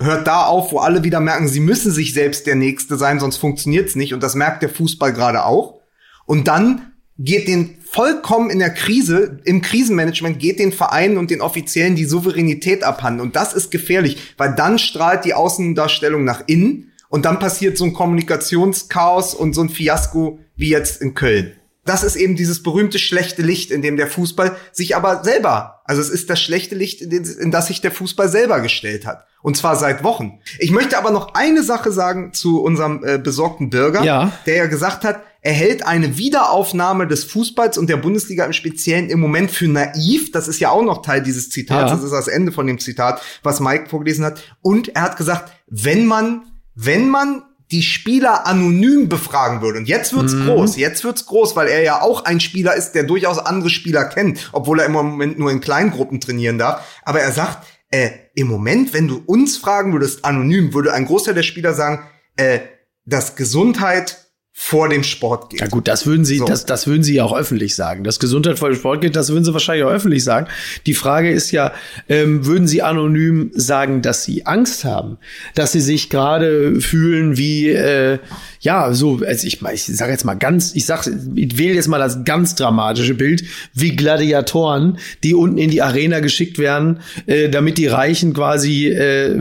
[0.00, 3.36] hört da auf, wo alle wieder merken, sie müssen sich selbst der Nächste sein, sonst
[3.36, 4.14] funktioniert's nicht.
[4.14, 5.82] Und das merkt der Fußball gerade auch.
[6.24, 11.42] Und dann geht den vollkommen in der Krise, im Krisenmanagement geht den Vereinen und den
[11.42, 13.20] Offiziellen die Souveränität abhanden.
[13.20, 17.84] Und das ist gefährlich, weil dann strahlt die Außendarstellung nach innen und dann passiert so
[17.84, 21.57] ein Kommunikationschaos und so ein Fiasko wie jetzt in Köln.
[21.88, 26.02] Das ist eben dieses berühmte schlechte Licht, in dem der Fußball sich aber selber, also
[26.02, 29.24] es ist das schlechte Licht, in, das sich der Fußball selber gestellt hat.
[29.40, 30.40] Und zwar seit Wochen.
[30.58, 34.32] Ich möchte aber noch eine Sache sagen zu unserem äh, besorgten Bürger, Ja.
[34.46, 39.08] der ja gesagt hat, er hält eine Wiederaufnahme des Fußballs und der Bundesliga im Speziellen
[39.08, 40.32] im Moment für naiv.
[40.32, 41.90] Das ist ja auch noch Teil dieses Zitats.
[41.90, 41.96] Ja.
[41.96, 44.42] Das ist das Ende von dem Zitat, was Mike vorgelesen hat.
[44.60, 46.42] Und er hat gesagt, wenn man,
[46.74, 49.78] wenn man die Spieler anonym befragen würde.
[49.78, 50.76] Und jetzt wird's groß.
[50.76, 54.48] Jetzt wird's groß, weil er ja auch ein Spieler ist, der durchaus andere Spieler kennt,
[54.52, 56.82] obwohl er im Moment nur in Kleingruppen trainieren darf.
[57.04, 61.34] Aber er sagt, äh, im Moment, wenn du uns fragen würdest, anonym, würde ein Großteil
[61.34, 62.04] der Spieler sagen,
[62.36, 62.60] äh,
[63.04, 64.27] dass Gesundheit
[64.60, 65.60] vor dem Sport geht.
[65.60, 66.44] Ja gut, das würden Sie, so.
[66.44, 68.02] das, das würden Sie ja auch öffentlich sagen.
[68.02, 70.48] Dass Gesundheit vor dem Sport geht, das würden Sie wahrscheinlich auch öffentlich sagen.
[70.84, 71.72] Die Frage ist ja,
[72.08, 75.18] ähm, würden Sie anonym sagen, dass Sie Angst haben,
[75.54, 78.18] dass Sie sich gerade fühlen wie äh,
[78.60, 81.98] ja, so, also ich, ich sage jetzt mal ganz, ich sag, ich wähle jetzt mal
[81.98, 83.44] das ganz dramatische Bild,
[83.74, 89.38] wie Gladiatoren, die unten in die Arena geschickt werden, äh, damit die Reichen quasi äh,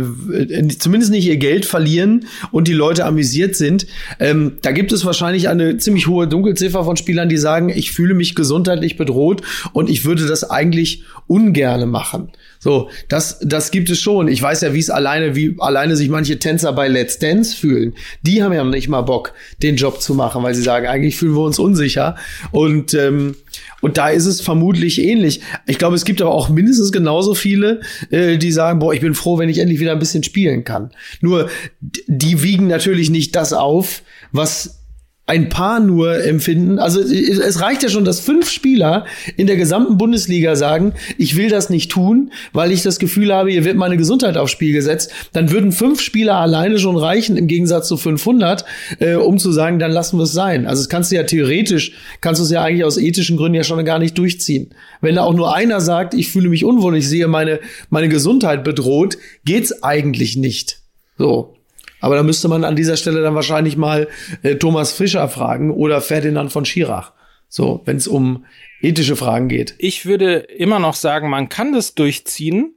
[0.77, 3.87] zumindest nicht ihr Geld verlieren und die Leute amüsiert sind.
[4.19, 8.13] Ähm, da gibt es wahrscheinlich eine ziemlich hohe Dunkelziffer von Spielern, die sagen, ich fühle
[8.13, 9.41] mich gesundheitlich bedroht
[9.73, 12.31] und ich würde das eigentlich ungerne machen.
[12.59, 14.27] So, das, das gibt es schon.
[14.27, 17.93] Ich weiß ja, wie es alleine, wie alleine sich manche Tänzer bei Let's Dance fühlen.
[18.23, 21.35] Die haben ja nicht mal Bock, den Job zu machen, weil sie sagen, eigentlich fühlen
[21.35, 22.15] wir uns unsicher.
[22.51, 23.35] Und, ähm,
[23.81, 25.41] und da ist es vermutlich ähnlich.
[25.67, 29.13] Ich glaube, es gibt aber auch mindestens genauso viele, äh, die sagen, boah, ich bin
[29.13, 30.91] froh, wenn ich endlich wieder ein bisschen spielen kann.
[31.21, 34.83] Nur, die wiegen natürlich nicht das auf, was
[35.27, 36.79] ein paar nur empfinden.
[36.79, 41.49] Also es reicht ja schon, dass fünf Spieler in der gesamten Bundesliga sagen, ich will
[41.49, 45.11] das nicht tun, weil ich das Gefühl habe, hier wird meine Gesundheit aufs Spiel gesetzt.
[45.33, 48.63] Dann würden fünf Spieler alleine schon reichen, im Gegensatz zu 500,
[48.99, 50.65] äh, um zu sagen, dann lassen wir es sein.
[50.65, 53.65] Also es kannst du ja theoretisch, kannst du es ja eigentlich aus ethischen Gründen ja
[53.65, 54.69] schon gar nicht durchziehen.
[55.01, 57.59] Wenn da auch nur einer sagt, ich fühle mich unwohl, ich sehe meine,
[57.89, 60.79] meine Gesundheit bedroht, geht's eigentlich nicht.
[61.17, 61.56] So.
[61.99, 64.07] Aber da müsste man an dieser Stelle dann wahrscheinlich mal
[64.43, 67.13] äh, Thomas Fischer fragen oder Ferdinand von Schirach.
[67.49, 68.45] So, wenn es um
[68.81, 69.75] ethische Fragen geht.
[69.79, 72.75] Ich würde immer noch sagen, man kann das durchziehen,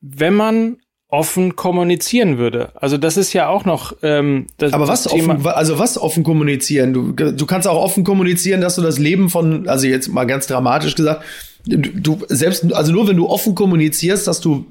[0.00, 2.72] wenn man offen kommunizieren würde.
[2.74, 3.96] Also das ist ja auch noch.
[4.02, 5.46] Ähm, das, Aber was Thema offen?
[5.46, 6.92] Also was offen kommunizieren?
[6.92, 10.46] Du, du kannst auch offen kommunizieren, dass du das Leben von, also jetzt mal ganz
[10.46, 11.24] dramatisch gesagt,
[11.64, 14.66] du selbst, also nur wenn du offen kommunizierst, dass du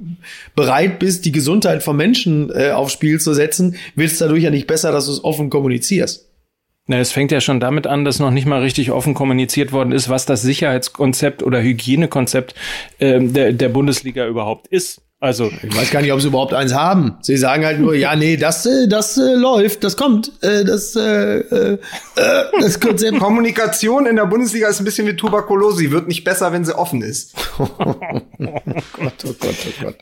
[0.56, 4.50] bereit bist, die Gesundheit von Menschen äh, aufs Spiel zu setzen, wird es dadurch ja
[4.50, 6.28] nicht besser, dass du es offen kommunizierst.
[6.90, 9.92] Na, es fängt ja schon damit an, dass noch nicht mal richtig offen kommuniziert worden
[9.92, 12.56] ist, was das Sicherheitskonzept oder Hygienekonzept
[13.00, 15.02] äh, der, der Bundesliga überhaupt ist.
[15.20, 17.18] Also ich weiß gar nicht, ob sie überhaupt eins haben.
[17.22, 20.96] Sie sagen halt nur, ja, nee, das, äh, das äh, läuft, das kommt, äh, das,
[20.96, 21.78] äh, äh,
[22.62, 23.18] das Konzept.
[23.18, 25.78] Kommunikation in der Bundesliga ist ein bisschen wie Tuberkulose.
[25.78, 27.34] Sie wird nicht besser, wenn sie offen ist.
[27.60, 29.98] oh Gott, oh Gott, oh Gott.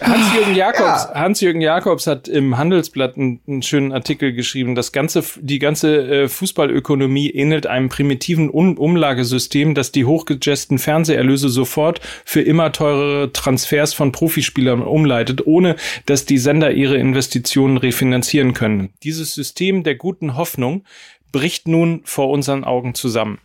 [0.00, 1.14] Hans-Jürgen Jakobs, ja.
[1.14, 4.74] Hans-Jürgen Jakobs hat im Handelsblatt einen, einen, schönen Artikel geschrieben.
[4.74, 11.48] Das ganze, die ganze äh, Fußballökonomie ähnelt einem primitiven um Umlagesystem, das die hochgejesten Fernseherlöse
[11.48, 18.54] sofort für immer teurere Transfers von Profispielern umleitet, ohne dass die Sender ihre Investitionen refinanzieren
[18.54, 18.90] können.
[19.02, 20.84] Dieses System der guten Hoffnung
[21.32, 23.38] bricht nun vor unseren Augen zusammen.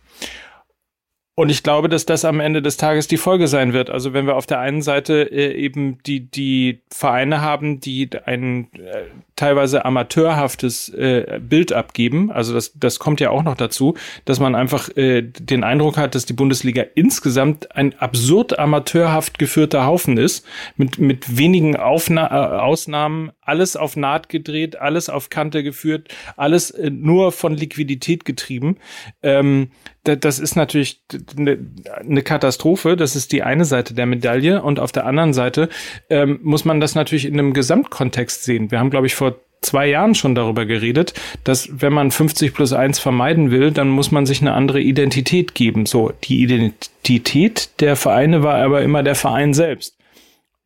[1.36, 3.90] Und ich glaube, dass das am Ende des Tages die Folge sein wird.
[3.90, 8.68] Also wenn wir auf der einen Seite äh, eben die, die Vereine haben, die ein
[8.74, 9.02] äh,
[9.34, 14.54] teilweise amateurhaftes äh, Bild abgeben, also das, das kommt ja auch noch dazu, dass man
[14.54, 20.46] einfach äh, den Eindruck hat, dass die Bundesliga insgesamt ein absurd amateurhaft geführter Haufen ist,
[20.76, 26.70] mit, mit wenigen Aufna äh, Ausnahmen, alles auf Naht gedreht, alles auf Kante geführt, alles
[26.70, 28.76] äh, nur von Liquidität getrieben.
[29.24, 29.70] Ähm,
[30.04, 31.00] das ist natürlich
[31.36, 31.58] eine,
[32.00, 32.96] eine Katastrophe.
[32.96, 34.62] Das ist die eine Seite der Medaille.
[34.62, 35.68] Und auf der anderen Seite
[36.10, 38.70] ähm, muss man das natürlich in einem Gesamtkontext sehen.
[38.70, 42.72] Wir haben, glaube ich, vor zwei Jahren schon darüber geredet, dass wenn man 50 plus
[42.72, 45.86] 1 vermeiden will, dann muss man sich eine andere Identität geben.
[45.86, 49.96] So, die Identität der Vereine war aber immer der Verein selbst.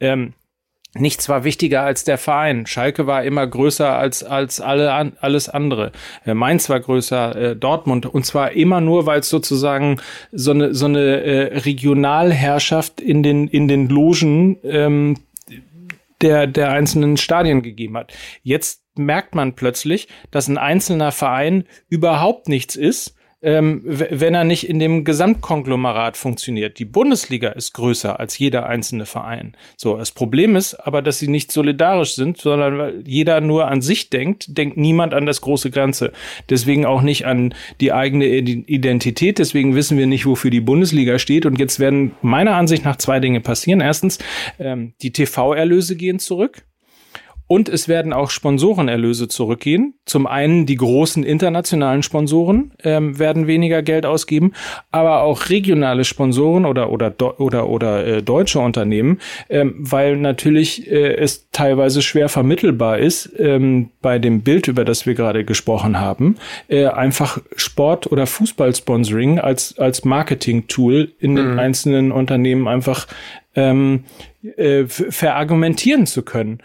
[0.00, 0.34] Ähm,
[0.94, 2.66] nichts war wichtiger als der Verein.
[2.66, 5.92] Schalke war immer größer als, als alle, an, alles andere.
[6.24, 8.06] Äh, Mainz war größer, äh, Dortmund.
[8.06, 10.00] Und zwar immer nur, weil es sozusagen
[10.32, 15.16] so eine, so eine äh, Regionalherrschaft in den, in den Logen ähm,
[16.20, 18.12] der, der einzelnen Stadien gegeben hat.
[18.42, 24.68] Jetzt merkt man plötzlich, dass ein einzelner Verein überhaupt nichts ist ähm, wenn er nicht
[24.68, 26.78] in dem Gesamtkonglomerat funktioniert.
[26.78, 29.56] Die Bundesliga ist größer als jeder einzelne Verein.
[29.76, 33.80] So, das Problem ist aber, dass sie nicht solidarisch sind, sondern weil jeder nur an
[33.80, 36.12] sich denkt, denkt niemand an das große Ganze.
[36.50, 39.38] Deswegen auch nicht an die eigene Identität.
[39.38, 41.46] Deswegen wissen wir nicht, wofür die Bundesliga steht.
[41.46, 43.80] Und jetzt werden meiner Ansicht nach zwei Dinge passieren.
[43.80, 44.18] Erstens,
[44.58, 46.64] ähm, die TV-Erlöse gehen zurück.
[47.48, 49.94] Und es werden auch Sponsorenerlöse zurückgehen.
[50.04, 54.52] Zum einen die großen internationalen Sponsoren ähm, werden weniger Geld ausgeben,
[54.90, 61.14] aber auch regionale Sponsoren oder oder oder oder äh, deutsche Unternehmen, ähm, weil natürlich äh,
[61.14, 66.36] es teilweise schwer vermittelbar ist ähm, bei dem Bild, über das wir gerade gesprochen haben,
[66.68, 71.36] äh, einfach Sport oder Fußballsponsoring als als Marketing-Tool in mhm.
[71.36, 73.06] den einzelnen Unternehmen einfach
[73.54, 74.04] ähm,
[74.56, 76.60] äh, verargumentieren zu können.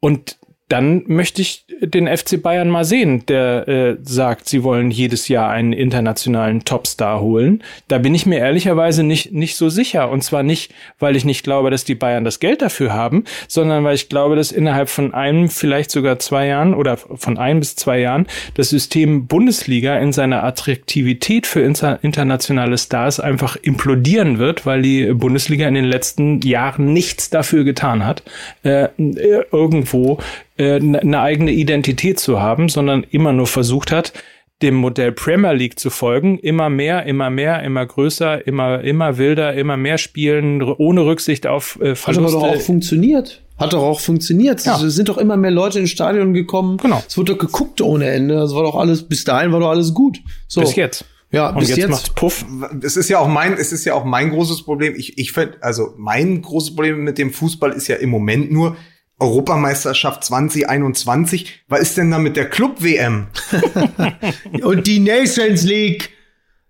[0.00, 5.28] Und dann möchte ich den FC Bayern mal sehen, der äh, sagt, sie wollen jedes
[5.28, 7.62] Jahr einen internationalen Topstar holen.
[7.86, 10.10] Da bin ich mir ehrlicherweise nicht, nicht so sicher.
[10.10, 13.84] Und zwar nicht, weil ich nicht glaube, dass die Bayern das Geld dafür haben, sondern
[13.84, 17.76] weil ich glaube, dass innerhalb von einem, vielleicht sogar zwei Jahren oder von ein bis
[17.76, 24.82] zwei Jahren das System Bundesliga in seiner Attraktivität für internationale Stars einfach implodieren wird, weil
[24.82, 28.24] die Bundesliga in den letzten Jahren nichts dafür getan hat,
[28.64, 30.18] äh, irgendwo
[30.56, 34.12] äh, eine eigene Identität zu haben, sondern immer nur versucht hat,
[34.62, 39.54] dem Modell Premier League zu folgen, immer mehr, immer mehr, immer größer, immer immer wilder,
[39.54, 42.38] immer mehr spielen, ohne Rücksicht auf äh, Verluste.
[42.38, 43.42] Hat aber doch auch funktioniert.
[43.58, 44.64] Hat doch auch funktioniert.
[44.64, 44.80] Ja.
[44.82, 46.76] Es sind doch immer mehr Leute ins Stadion gekommen.
[46.78, 47.02] Genau.
[47.06, 48.36] Es wurde doch geguckt ohne Ende.
[48.36, 50.20] Es war doch alles, bis dahin war doch alles gut.
[50.46, 50.60] So.
[50.60, 51.04] Bis jetzt.
[51.32, 52.44] Ja, und bis jetzt, jetzt macht's Puff.
[52.82, 54.94] Es ist ja auch mein, es ist ja auch mein großes Problem.
[54.96, 58.76] Ich, ich finde, also mein großes Problem mit dem Fußball ist ja im Moment nur,
[59.18, 61.64] Europameisterschaft 2021.
[61.68, 63.28] Was ist denn da mit der Club-WM?
[64.62, 66.10] Und die Nations League.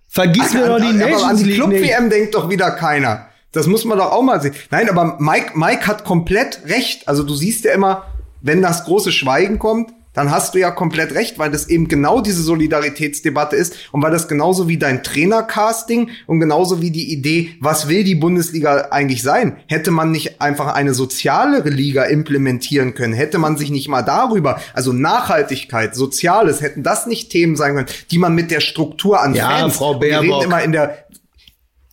[0.08, 1.14] Vergiss mir doch die Nations League.
[1.14, 3.28] Aber an die Club-WM denkt doch wieder keiner.
[3.52, 4.54] Das muss man doch auch mal sehen.
[4.70, 7.08] Nein, aber Mike, Mike hat komplett recht.
[7.08, 8.04] Also du siehst ja immer,
[8.40, 12.20] wenn das große Schweigen kommt, dann hast du ja komplett recht, weil das eben genau
[12.20, 17.50] diese Solidaritätsdebatte ist und weil das genauso wie dein Trainercasting und genauso wie die Idee,
[17.60, 19.58] was will die Bundesliga eigentlich sein?
[19.66, 23.12] Hätte man nicht einfach eine sozialere Liga implementieren können?
[23.12, 27.88] Hätte man sich nicht mal darüber, also Nachhaltigkeit, Soziales, hätten das nicht Themen sein können,
[28.10, 30.24] die man mit der Struktur an ja, Fans, Frau Baerbock.
[30.24, 31.05] Wir reden immer in der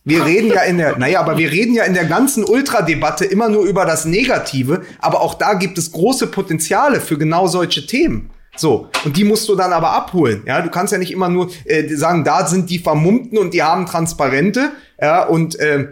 [0.04, 3.48] wir reden ja in der, naja, aber wir reden ja in der ganzen Ultradebatte immer
[3.48, 8.30] nur über das Negative, aber auch da gibt es große Potenziale für genau solche Themen.
[8.56, 10.42] So, und die musst du dann aber abholen.
[10.46, 13.62] Ja, du kannst ja nicht immer nur äh, sagen, da sind die Vermummten und die
[13.62, 15.88] haben Transparente, ja, und äh,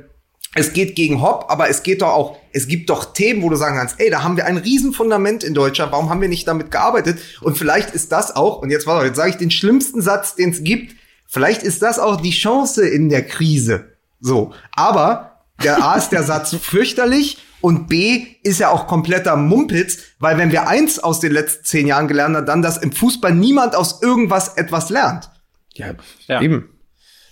[0.55, 3.57] es geht gegen Hopp, aber es geht doch auch, es gibt doch Themen, wo du
[3.57, 6.71] sagen kannst, ey, da haben wir ein Riesenfundament in Deutschland, warum haben wir nicht damit
[6.71, 7.19] gearbeitet?
[7.41, 10.51] Und vielleicht ist das auch, und jetzt warte, jetzt sage ich den schlimmsten Satz, den
[10.51, 10.95] es gibt,
[11.27, 13.92] vielleicht ist das auch die Chance in der Krise.
[14.23, 19.99] So, aber der A ist der Satz fürchterlich und B ist ja auch kompletter Mumpitz,
[20.19, 23.35] weil wenn wir eins aus den letzten zehn Jahren gelernt haben, dann, dass im Fußball
[23.35, 25.31] niemand aus irgendwas etwas lernt.
[25.75, 25.95] Ja,
[26.27, 26.41] ja.
[26.41, 26.69] eben.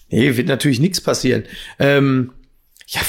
[0.08, 1.44] Nee, wird natürlich nichts passieren.
[1.78, 2.32] Ähm,
[2.88, 3.00] ja,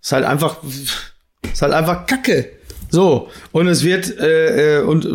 [0.00, 2.59] ist halt einfach, ist halt einfach Kacke.
[2.90, 5.08] So, und es wird, äh, äh, und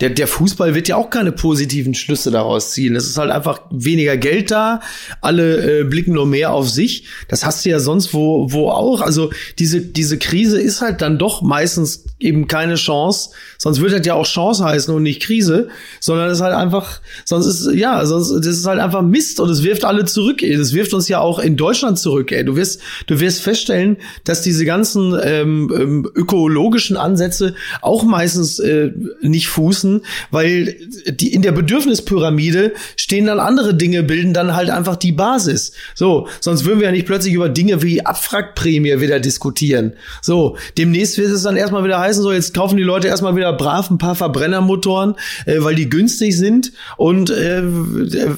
[0.00, 2.94] der, der Fußball wird ja auch keine positiven Schlüsse daraus ziehen.
[2.94, 4.80] Es ist halt einfach weniger Geld da,
[5.22, 7.04] alle äh, blicken nur mehr auf sich.
[7.28, 9.00] Das hast du ja sonst wo, wo auch.
[9.00, 13.30] Also diese, diese Krise ist halt dann doch meistens eben keine Chance.
[13.58, 15.68] Sonst wird das ja auch Chance heißen und nicht Krise,
[16.00, 19.48] sondern es ist halt einfach, sonst ist, ja, sonst, das ist halt einfach Mist und
[19.48, 20.42] es wirft alle zurück.
[20.42, 20.56] Ey.
[20.56, 22.44] Das wirft uns ja auch in Deutschland zurück, ey.
[22.44, 28.90] Du wirst, du wirst feststellen, dass diese ganzen ähm, ähm ökologischen Ansätze auch meistens äh,
[29.22, 30.76] nicht fußen, weil
[31.08, 35.72] die in der Bedürfnispyramide stehen dann andere Dinge, bilden dann halt einfach die Basis.
[35.94, 39.92] So, sonst würden wir ja nicht plötzlich über Dinge wie Abwrackprämie wieder diskutieren.
[40.20, 43.52] So, demnächst wird es dann erstmal wieder heißen, so jetzt kaufen die Leute erstmal wieder
[43.52, 45.14] brav ein paar Verbrennermotoren,
[45.46, 47.62] äh, weil die günstig sind und äh,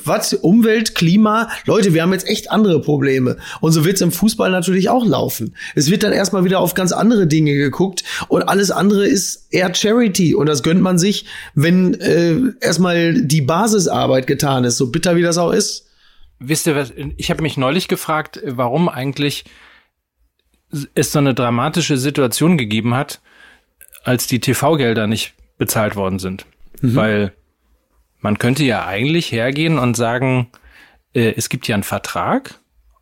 [0.04, 4.12] was Umwelt, Klima, Leute, wir haben jetzt echt andere Probleme und so wird es im
[4.12, 5.54] Fußball natürlich auch laufen.
[5.74, 9.72] Es wird dann erstmal wieder auf ganz andere Dinge geguckt und alles andere ist eher
[9.72, 15.14] Charity und das gönnt man sich, wenn äh, erstmal die Basisarbeit getan ist, so bitter
[15.14, 15.86] wie das auch ist.
[16.40, 19.44] Wisst ihr was, ich habe mich neulich gefragt, warum eigentlich
[20.94, 23.20] es so eine dramatische Situation gegeben hat,
[24.02, 26.44] als die TV-Gelder nicht bezahlt worden sind.
[26.80, 26.96] Mhm.
[26.96, 27.32] Weil
[28.18, 30.48] man könnte ja eigentlich hergehen und sagen,
[31.14, 32.58] äh, es gibt ja einen Vertrag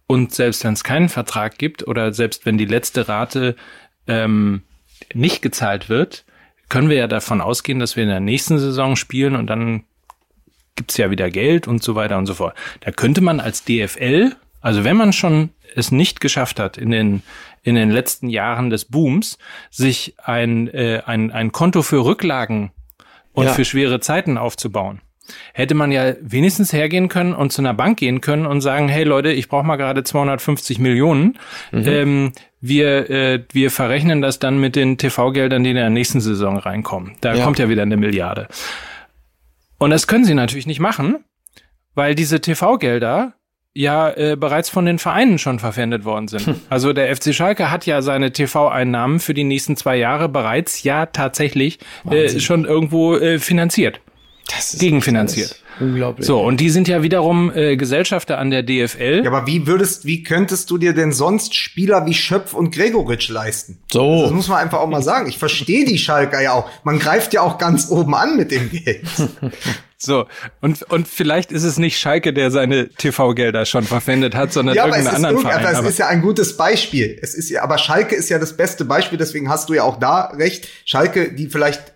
[0.06, 3.56] und selbst wenn es keinen Vertrag gibt oder selbst wenn die letzte Rate
[4.06, 4.62] ähm,
[5.14, 6.24] nicht gezahlt wird,
[6.68, 9.84] können wir ja davon ausgehen, dass wir in der nächsten Saison spielen und dann
[10.74, 12.54] gibt's ja wieder Geld und so weiter und so fort.
[12.80, 17.22] Da könnte man als DFL, also wenn man schon es nicht geschafft hat, in den,
[17.62, 19.38] in den letzten Jahren des Booms,
[19.70, 22.70] sich ein, äh, ein, ein Konto für Rücklagen
[23.32, 23.52] und ja.
[23.52, 25.00] für schwere Zeiten aufzubauen,
[25.54, 29.04] hätte man ja wenigstens hergehen können und zu einer Bank gehen können und sagen, hey
[29.04, 31.38] Leute, ich brauche mal gerade 250 Millionen.
[31.72, 31.86] Mhm.
[31.86, 36.58] Ähm, wir, äh, wir verrechnen das dann mit den TV-Geldern, die in der nächsten Saison
[36.58, 37.12] reinkommen.
[37.20, 37.44] Da ja.
[37.44, 38.48] kommt ja wieder eine Milliarde.
[39.78, 41.24] Und das können sie natürlich nicht machen,
[41.94, 43.34] weil diese TV-Gelder
[43.76, 46.46] ja äh, bereits von den Vereinen schon verpfändet worden sind.
[46.46, 46.60] Hm.
[46.70, 51.06] Also der FC Schalke hat ja seine TV-Einnahmen für die nächsten zwei Jahre bereits ja
[51.06, 51.78] tatsächlich
[52.10, 54.00] äh, schon irgendwo äh, finanziert.
[54.54, 55.56] Das ist gegenfinanziert.
[55.80, 56.26] Unglaublich.
[56.26, 59.22] So, und die sind ja wiederum äh, Gesellschafter an der DFL.
[59.24, 63.28] Ja, aber wie würdest, wie könntest du dir denn sonst Spieler wie Schöpf und Gregoritsch
[63.28, 63.78] leisten?
[63.92, 64.22] So.
[64.22, 65.28] Das muss man einfach auch mal sagen.
[65.28, 66.70] Ich verstehe die Schalker ja auch.
[66.84, 69.02] Man greift ja auch ganz oben an mit dem Geld.
[69.98, 70.26] So,
[70.60, 74.84] und, und vielleicht ist es nicht Schalke, der seine TV-Gelder schon verpfändet hat, sondern ja,
[74.84, 75.64] irgendeinen anderen Verein.
[75.64, 77.18] aber es ist ja ein gutes Beispiel.
[77.22, 79.98] Es ist ja, aber Schalke ist ja das beste Beispiel, deswegen hast du ja auch
[79.98, 80.68] da recht.
[80.84, 81.95] Schalke, die vielleicht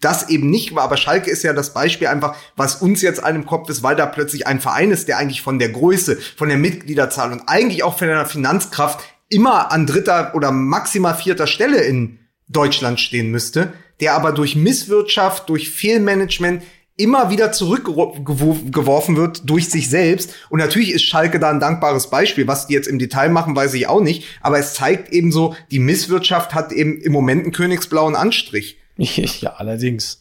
[0.00, 3.46] das eben nicht war, aber Schalke ist ja das Beispiel einfach, was uns jetzt im
[3.46, 6.58] Kopf ist, weil da plötzlich ein Verein ist, der eigentlich von der Größe, von der
[6.58, 12.18] Mitgliederzahl und eigentlich auch von der Finanzkraft immer an dritter oder maximal vierter Stelle in
[12.48, 16.62] Deutschland stehen müsste, der aber durch Misswirtschaft, durch Fehlmanagement
[16.96, 20.34] immer wieder zurückgeworfen wird durch sich selbst.
[20.48, 22.46] Und natürlich ist Schalke da ein dankbares Beispiel.
[22.46, 24.24] Was die jetzt im Detail machen, weiß ich auch nicht.
[24.40, 28.78] Aber es zeigt eben so, die Misswirtschaft hat eben im Moment einen königsblauen Anstrich.
[28.96, 30.20] Ja, allerdings.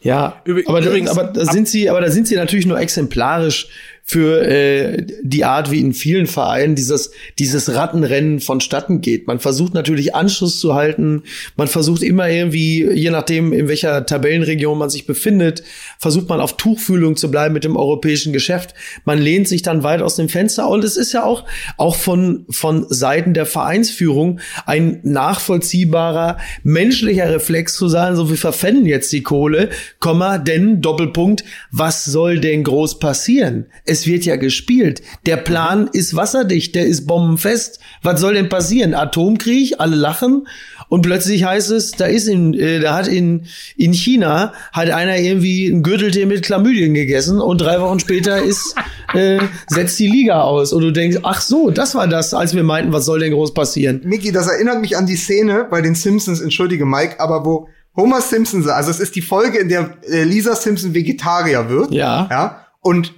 [0.00, 2.78] Ja, Übr- aber, da, übrigens, aber da sind sie, aber da sind sie natürlich nur
[2.78, 3.68] exemplarisch
[4.10, 9.26] für äh, die Art, wie in vielen Vereinen dieses dieses Rattenrennen vonstatten geht.
[9.26, 11.24] Man versucht natürlich Anschluss zu halten.
[11.56, 15.62] Man versucht immer irgendwie, je nachdem in welcher Tabellenregion man sich befindet,
[15.98, 18.72] versucht man auf Tuchfühlung zu bleiben mit dem europäischen Geschäft.
[19.04, 21.44] Man lehnt sich dann weit aus dem Fenster und es ist ja auch
[21.76, 28.86] auch von von Seiten der Vereinsführung ein nachvollziehbarer menschlicher Reflex zu sagen, so wir verpfänden
[28.86, 29.68] jetzt die Kohle,
[30.00, 33.66] Komma, denn Doppelpunkt, was soll denn groß passieren?
[33.84, 35.02] Es wird ja gespielt.
[35.26, 37.80] Der Plan ist wasserdicht, der ist bombenfest.
[38.02, 38.94] Was soll denn passieren?
[38.94, 40.46] Atomkrieg, alle lachen
[40.88, 43.46] und plötzlich heißt es, da ist in, äh, da hat in
[43.76, 48.74] in China hat einer irgendwie ein Gürteltee mit Chlamydien gegessen und drei Wochen später ist
[49.14, 52.62] äh, setzt die Liga aus und du denkst, ach so, das war das, als wir
[52.62, 54.00] meinten, was soll denn groß passieren?
[54.04, 58.20] Niki, das erinnert mich an die Szene bei den Simpsons, entschuldige Mike, aber wo Homer
[58.20, 61.90] Simpson, also es ist die Folge, in der äh, Lisa Simpson Vegetarier wird.
[61.90, 62.28] Ja.
[62.30, 62.66] Ja.
[62.80, 63.12] Und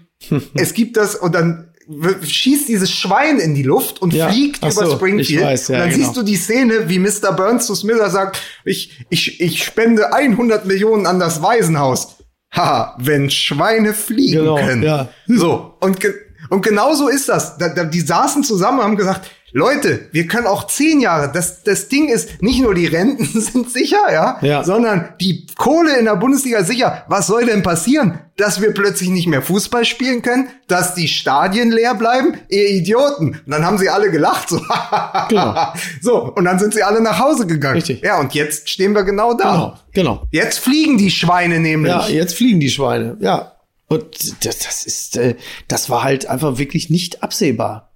[0.55, 1.66] es gibt das, und dann
[2.23, 4.29] schießt dieses Schwein in die Luft und Ja.
[4.29, 5.43] fliegt Ach über so, Springfield.
[5.45, 6.05] weiß, ja, und dann genau.
[6.05, 7.33] siehst du die Szene, wie Mr.
[7.33, 12.16] Burns zu Smiller sagt, ich, ich, ich spende 100 Millionen an das Waisenhaus.
[12.53, 14.83] Haha, wenn Schweine fliegen Genau, können.
[14.83, 15.09] ja.
[15.27, 16.12] So, und, ge
[16.49, 17.59] und genau so ist das.
[17.59, 21.30] Da, da, die saßen zusammen und haben gesagt, Leute, wir können auch zehn Jahre.
[21.32, 24.62] Das, das Ding ist, nicht nur die Renten sind sicher, ja, Ja.
[24.64, 27.05] sondern die Kohle in der Bundesliga ist sicher.
[27.09, 28.20] Was soll denn passieren?
[28.36, 32.34] Dass wir plötzlich nicht mehr Fußball spielen können, dass die Stadien leer bleiben?
[32.48, 33.30] Ihr Idioten.
[33.44, 34.48] Und dann haben sie alle gelacht.
[34.51, 34.61] So,
[35.28, 35.72] Genau.
[36.01, 37.74] so und dann sind sie alle nach Hause gegangen.
[37.76, 38.03] Richtig.
[38.03, 39.53] Ja, und jetzt stehen wir genau da.
[39.92, 40.26] Genau, genau.
[40.30, 41.92] Jetzt fliegen die Schweine nämlich.
[41.92, 43.16] Ja, jetzt fliegen die Schweine.
[43.20, 43.53] Ja.
[43.88, 44.05] Und
[44.46, 45.34] das, das ist, äh,
[45.66, 47.89] das war halt einfach wirklich nicht absehbar.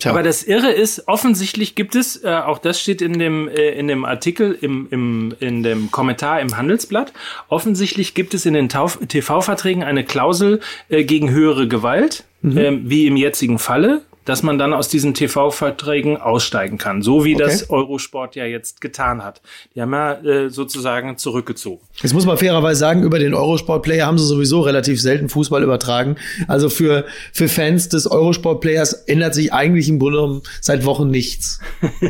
[0.00, 0.12] Tja.
[0.12, 3.86] Aber das Irre ist, offensichtlich gibt es, äh, auch das steht in dem, äh, in
[3.86, 7.12] dem Artikel, im, im, in dem Kommentar im Handelsblatt,
[7.48, 13.16] offensichtlich gibt es in den TV-Verträgen eine Klausel äh, gegen höhere Gewalt, ähm, wie im
[13.16, 14.00] jetzigen Falle,
[14.30, 19.24] dass man dann aus diesen TV-Verträgen aussteigen kann, so wie das Eurosport ja jetzt getan
[19.24, 19.42] hat.
[19.74, 21.80] Die haben ja äh, sozusagen zurückgezogen.
[22.00, 26.14] Jetzt muss man fairerweise sagen, über den Eurosport-Player haben sie sowieso relativ selten Fußball übertragen.
[26.46, 31.58] Also für, für Fans des Eurosport-Players ändert sich eigentlich im Grunde genommen seit Wochen nichts.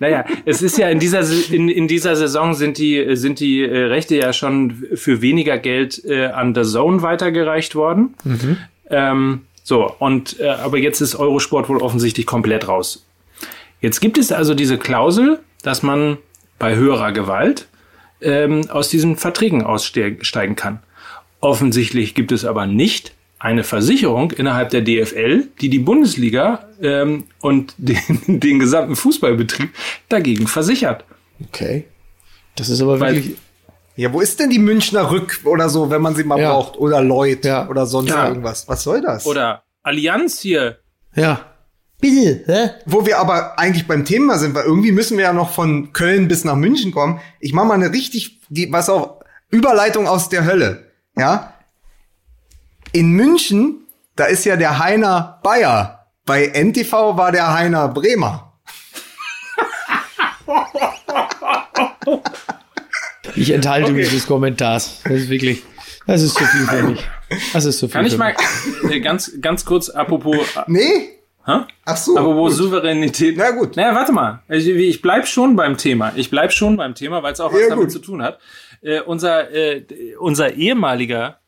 [0.00, 3.62] Naja, es ist ja in dieser Se- in, in dieser Saison sind die sind die
[3.62, 8.14] äh, Rechte ja schon für weniger Geld äh, an The Zone weitergereicht worden.
[8.90, 13.04] Ähm, so und äh, aber jetzt ist Eurosport wohl offensichtlich komplett raus.
[13.80, 16.18] Jetzt gibt es also diese Klausel, dass man
[16.60, 17.66] bei höherer Gewalt
[18.20, 20.78] ähm, aus diesen Verträgen aussteigen kann.
[21.40, 27.74] Offensichtlich gibt es aber nicht eine Versicherung innerhalb der DFL, die die Bundesliga ähm, und
[27.76, 27.98] den,
[28.38, 29.70] den gesamten Fußballbetrieb
[30.08, 31.04] dagegen versichert.
[31.44, 31.86] Okay.
[32.54, 33.36] Das ist aber Weil- wirklich.
[33.96, 36.52] Ja, wo ist denn die Münchner Rück oder so, wenn man sie mal Ja.
[36.52, 36.76] braucht?
[36.76, 37.68] Oder Lloyd Ja.
[37.68, 38.28] oder sonst Ja.
[38.28, 38.68] irgendwas.
[38.68, 39.26] Was soll das?
[39.26, 40.78] Oder Allianz hier.
[41.14, 41.40] Ja.
[41.98, 42.70] Bitte, hä?
[42.84, 46.28] Wo wir aber eigentlich beim Thema sind, weil irgendwie müssen wir ja noch von Köln
[46.28, 47.20] bis nach München kommen.
[47.40, 49.20] Ich mache mal eine richtig, die, was auch,
[49.50, 50.90] Überleitung aus der Hölle.
[51.16, 51.54] Ja?
[52.92, 56.06] In München, da ist ja der Heiner Bayer.
[56.26, 58.52] Bei NTV war der Heiner Bremer.
[63.36, 65.00] Ich enthalte mich des Kommentars.
[65.04, 65.62] Das ist wirklich,
[66.06, 67.00] das ist zu viel für mich.
[67.52, 68.34] Das ist zu viel Kann ich mal
[68.82, 68.90] mich.
[68.92, 71.10] äh, ganz ganz kurz apropos Nee?
[71.44, 71.60] Hä?
[71.84, 72.16] Ach so.
[72.16, 72.58] Apropos gut.
[72.58, 73.36] Souveränität.
[73.36, 73.76] Na gut.
[73.76, 74.42] Naja, warte mal.
[74.48, 76.12] Ich, ich bleib schon beim Thema.
[76.16, 77.92] Ich bleib schon beim Thema, weil es auch was Ja, damit gut.
[77.92, 78.38] zu tun hat.
[78.82, 79.84] Äh, unser, äh,
[80.18, 81.38] unser ehemaliger,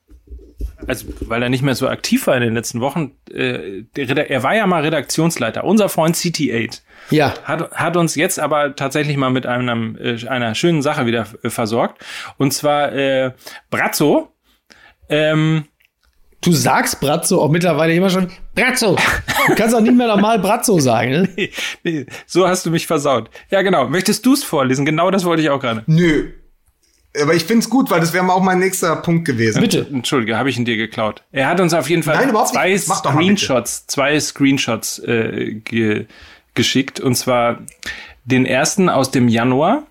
[0.87, 4.43] also weil er nicht mehr so aktiv war in den letzten Wochen, äh, der, er
[4.45, 6.81] war ja mal Redaktionsleiter, unser Freund CT8.
[7.11, 7.35] Ja.
[7.45, 11.51] Hat, hat uns jetzt aber tatsächlich mal mit einem, äh, einer schönen Sache wieder äh,
[11.51, 12.05] versorgt.
[12.37, 13.33] Und zwar äh,
[13.71, 14.33] Brazzo
[15.09, 15.65] Ähm,
[16.41, 18.97] Du sagst Brazzo auch mittlerweile immer schon Brazzo.
[19.49, 21.11] Du kannst auch nicht mehr normal Brazzo sagen.
[21.11, 21.29] Ne?
[21.37, 21.51] nee,
[21.83, 23.29] nee, so hast du mich versaut.
[23.51, 23.89] Ja, genau.
[23.89, 24.85] Möchtest du es vorlesen?
[24.87, 25.83] Genau das wollte ich auch gerade.
[25.87, 26.31] Nö.
[27.21, 29.61] Aber ich find's gut, weil das wäre auch mein nächster Punkt gewesen.
[29.61, 29.87] Bitte.
[29.91, 31.23] Entschuldige, habe ich ihn dir geklaut.
[31.33, 36.07] Er hat uns auf jeden Fall Nein, zwei Screenshots, zwei Screenshots äh, ge
[36.59, 37.01] geschickt.
[37.01, 37.61] Und zwar
[38.25, 39.85] den ersten aus dem Januar.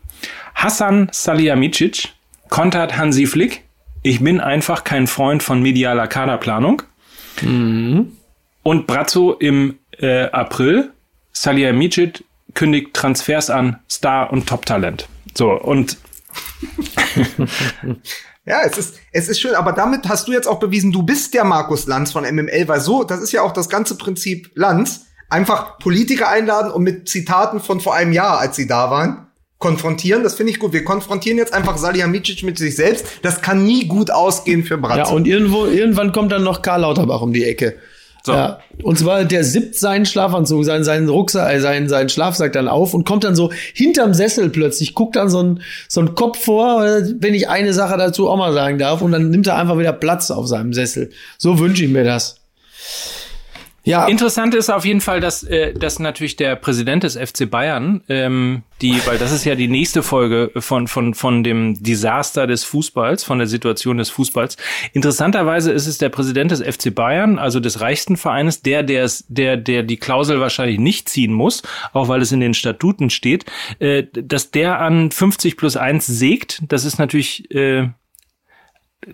[0.54, 2.10] Hassan Salihamidzic
[2.50, 3.64] kontert Hansi Flick.
[4.04, 6.84] Ich bin einfach kein Freund von medialer Kaderplanung.
[7.42, 10.92] Und Brazzo im äh, April.
[11.32, 15.08] Salihamidzic kündigt Transfers an, Star und Top-Talent.
[15.36, 15.98] So, und
[18.48, 21.34] Ja, es ist, es ist schön, aber damit hast du jetzt auch bewiesen, du bist
[21.34, 25.07] der Markus Lanz von MML, weil so, das ist ja auch das ganze Prinzip Lanz.
[25.30, 30.24] Einfach Politiker einladen und mit Zitaten von vor einem Jahr, als sie da waren, konfrontieren.
[30.24, 30.74] Das finde ich gut.
[30.74, 33.06] Wir konfrontieren jetzt einfach Salihamidzic mit sich selbst.
[33.24, 35.16] Das kann nie gut ausgehen für Ja, Bratzo.
[35.16, 37.76] und irgendwo, irgendwann kommt dann noch Karl Lauterbach um die Ecke.
[38.24, 38.34] So.
[38.34, 38.60] Ja.
[38.84, 42.94] Und zwar, der sippt seinen Schlafanzug, seinen, seinen Rucksack, äh, seinen, seinen Schlafsack dann auf
[42.94, 46.86] und kommt dann so hinterm Sessel plötzlich, guckt dann so ein, so ein Kopf vor,
[46.86, 49.80] äh, wenn ich eine Sache dazu auch mal sagen darf, und dann nimmt er einfach
[49.80, 51.10] wieder Platz auf seinem Sessel.
[51.38, 52.42] So wünsche ich mir das.
[53.88, 58.02] Ja, Interessant ist auf jeden Fall, dass, äh, dass natürlich der Präsident des FC Bayern,
[58.10, 62.66] ähm, die, weil das ist ja die nächste Folge von, von, von dem Desaster des
[62.66, 64.58] Fußballs, von der Situation des Fußballs.
[64.92, 69.56] Interessanterweise ist es der Präsident des FC Bayern, also des reichsten Vereines, der, der, der,
[69.56, 71.64] der die Klausel wahrscheinlich nicht ziehen muss,
[71.94, 73.46] auch weil es in den Statuten steht,
[73.80, 76.62] äh, dass der an 50 plus 1 sägt.
[76.68, 77.88] Das ist natürlich, äh,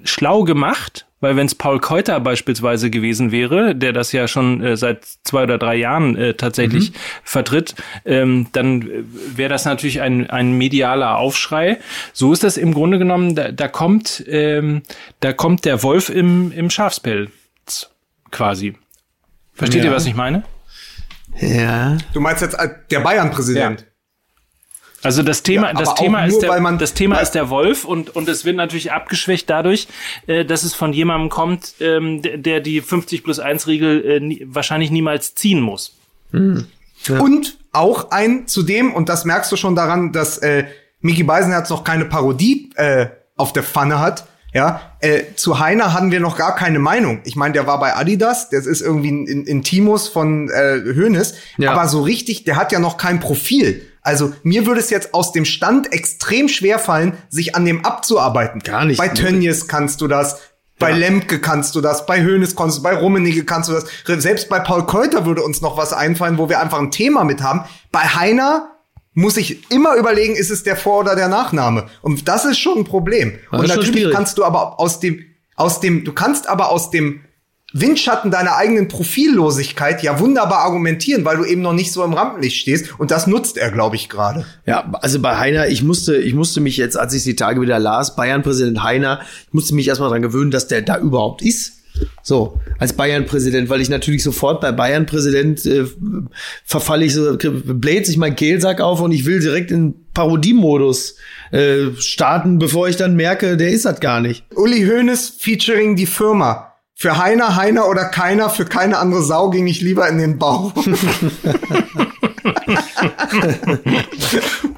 [0.04, 4.76] schlau gemacht, weil wenn es Paul Keuter beispielsweise gewesen wäre, der das ja schon äh,
[4.76, 6.92] seit zwei oder drei Jahren äh, tatsächlich
[7.24, 9.04] vertritt, ähm, dann äh,
[9.38, 11.78] wäre das natürlich ein, ein medialer Aufschrei.
[12.12, 14.82] So ist das im Grunde genommen, da, da kommt ähm,
[15.22, 17.32] da kommt der Wolf im, im Schafspelz
[18.30, 18.76] quasi.
[19.54, 19.92] Versteht Ja.
[19.92, 20.44] ihr, was ich meine?
[21.40, 21.98] ja.
[22.14, 23.86] Du meinst jetzt äh, der Bayern-Präsident.
[25.04, 27.50] Also das Thema, Ja, das Thema ist nur, der, man- das Thema weil- ist der
[27.50, 29.88] Wolf und und es wird natürlich abgeschwächt dadurch,
[30.28, 34.20] äh, dass es von jemandem kommt, ähm, der, der die 50 plus 1 Regel äh,
[34.20, 35.96] nie, wahrscheinlich niemals ziehen muss.
[37.10, 40.66] Und auch ein zudem, und das merkst du schon daran, dass äh,
[41.02, 44.26] Mickey Beisenherz noch keine Parodie äh, auf der Pfanne hat.
[44.54, 47.22] Ja, äh, zu Heiner hatten wir noch gar keine Meinung.
[47.26, 51.34] Ich meine, der war bei Adidas, das ist irgendwie ein, ein Intimus von äh, Hoeneß,
[51.58, 51.72] Ja.
[51.72, 53.82] aber so richtig, der hat ja noch kein Profil.
[54.04, 58.62] Also mir würde es jetzt aus dem Stand extrem schwer fallen, sich an dem abzuarbeiten.
[58.62, 58.98] Gar nicht.
[58.98, 60.40] Bei Tönnies kannst du das,
[60.78, 63.86] bei Lemke kannst du das, bei Hoeneß kannst du, bei Rummenigge kannst du das.
[64.06, 67.42] Selbst bei Paul Keuter würde uns noch was einfallen, wo wir einfach ein Thema mit
[67.42, 67.64] haben.
[67.92, 68.70] Bei Heiner
[69.14, 71.86] muss ich immer überlegen, ist es der Vor- oder der Nachname?
[72.02, 73.40] Und das ist schon ein Problem.
[73.52, 75.24] Das Und natürlich kannst du aber aus dem,
[75.56, 77.22] aus dem, du kannst aber aus dem
[77.74, 82.56] Windschatten deiner eigenen Profillosigkeit ja wunderbar argumentieren, weil du eben noch nicht so im Rampenlicht
[82.56, 83.00] stehst.
[83.00, 84.46] Und das nutzt er, glaube ich, gerade.
[84.66, 87.80] Ja, also bei Heiner, ich musste, ich musste mich jetzt, als ich die Tage wieder
[87.80, 91.80] las, Bayern-Präsident Heiner, ich musste mich erstmal dran gewöhnen, dass der da überhaupt ist.
[92.22, 95.86] So, als Bayern-Präsident, weil ich natürlich sofort bei Bayern-Präsident äh,
[96.64, 101.16] verfalle ich so, bläht sich mein Kehlsack auf und ich will direkt in Parodiemodus
[101.52, 104.46] äh, starten, bevor ich dann merke, der ist das gar nicht.
[104.56, 106.73] Uli Hoeneß featuring die Firma.
[106.96, 110.72] Für Heiner, Heiner oder keiner, für keine andere Sau ging ich lieber in den Bau.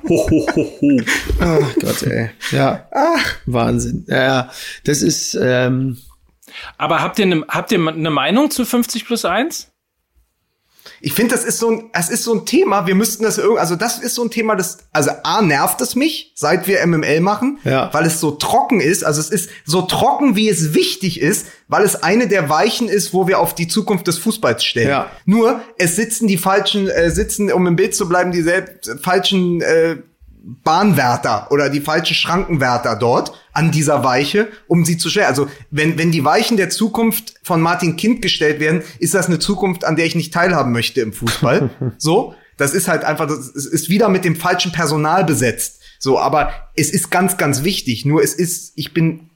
[0.08, 1.02] Ho, ho, ho, ho.
[1.40, 2.30] Ach Gott, ey.
[2.52, 2.88] Ja.
[3.46, 4.06] Wahnsinn.
[4.08, 4.52] Ja, Ja,
[4.84, 5.98] das ist, ähm,
[6.78, 9.72] Aber habt ihr eine habt ihr eine Meinung zu 50 plus 1?
[11.02, 12.88] Ich finde, das ist so ein, das ist so ein Thema.
[12.88, 15.96] Wir müssten das irgendwie, also das ist so ein Thema, das, also A, nervt es
[15.96, 17.90] mich, seit wir MML machen, Ja.
[17.94, 19.04] weil es so trocken ist.
[19.04, 23.14] Also es ist so trocken, wie es wichtig ist, weil es eine der Weichen ist,
[23.14, 24.90] wo wir auf die Zukunft des Fußballs stellen.
[24.90, 25.12] Ja.
[25.26, 29.62] Nur, es sitzen die falschen, äh, sitzen, um im Bild zu bleiben, die selbst, falschen,
[29.62, 29.98] äh,
[30.64, 35.26] Bahnwärter oder die falschen Schrankenwärter dort an dieser Weiche, um sie zu stellen.
[35.26, 39.40] Also wenn, wenn die Weichen der Zukunft von Martin Kind gestellt werden, ist das eine
[39.40, 41.72] Zukunft, an der ich nicht teilhaben möchte im Fußball.
[41.98, 45.82] so, das ist halt einfach, das ist ist wieder mit dem falschen Personal besetzt.
[45.98, 48.06] So, aber es ist ganz, ganz wichtig.
[48.06, 49.32] Nur es ist, ich bin,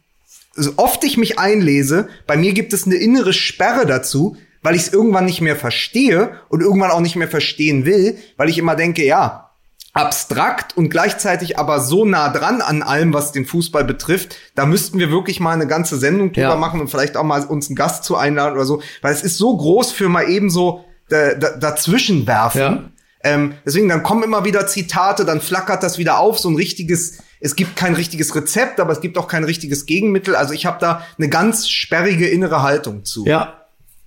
[0.53, 4.83] so oft ich mich einlese, bei mir gibt es eine innere Sperre dazu, weil ich
[4.83, 8.75] es irgendwann nicht mehr verstehe und irgendwann auch nicht mehr verstehen will, weil ich immer
[8.75, 9.48] denke, ja,
[9.93, 14.99] abstrakt und gleichzeitig aber so nah dran an allem, was den Fußball betrifft, da müssten
[14.99, 16.55] wir wirklich mal eine ganze Sendung drüber Ja.
[16.55, 19.37] machen und vielleicht auch mal uns einen Gast zu einladen oder so, weil es ist
[19.37, 22.59] so groß für mal eben so da, da, dazwischen werfen.
[22.59, 22.83] Ja.
[23.23, 27.17] Ähm, deswegen, dann kommen immer wieder Zitate, dann flackert das wieder auf, so ein richtiges,
[27.41, 30.35] es gibt kein richtiges Rezept, aber es gibt auch kein richtiges Gegenmittel.
[30.35, 33.25] Also ich habe da eine ganz sperrige innere Haltung zu.
[33.25, 33.58] Ja,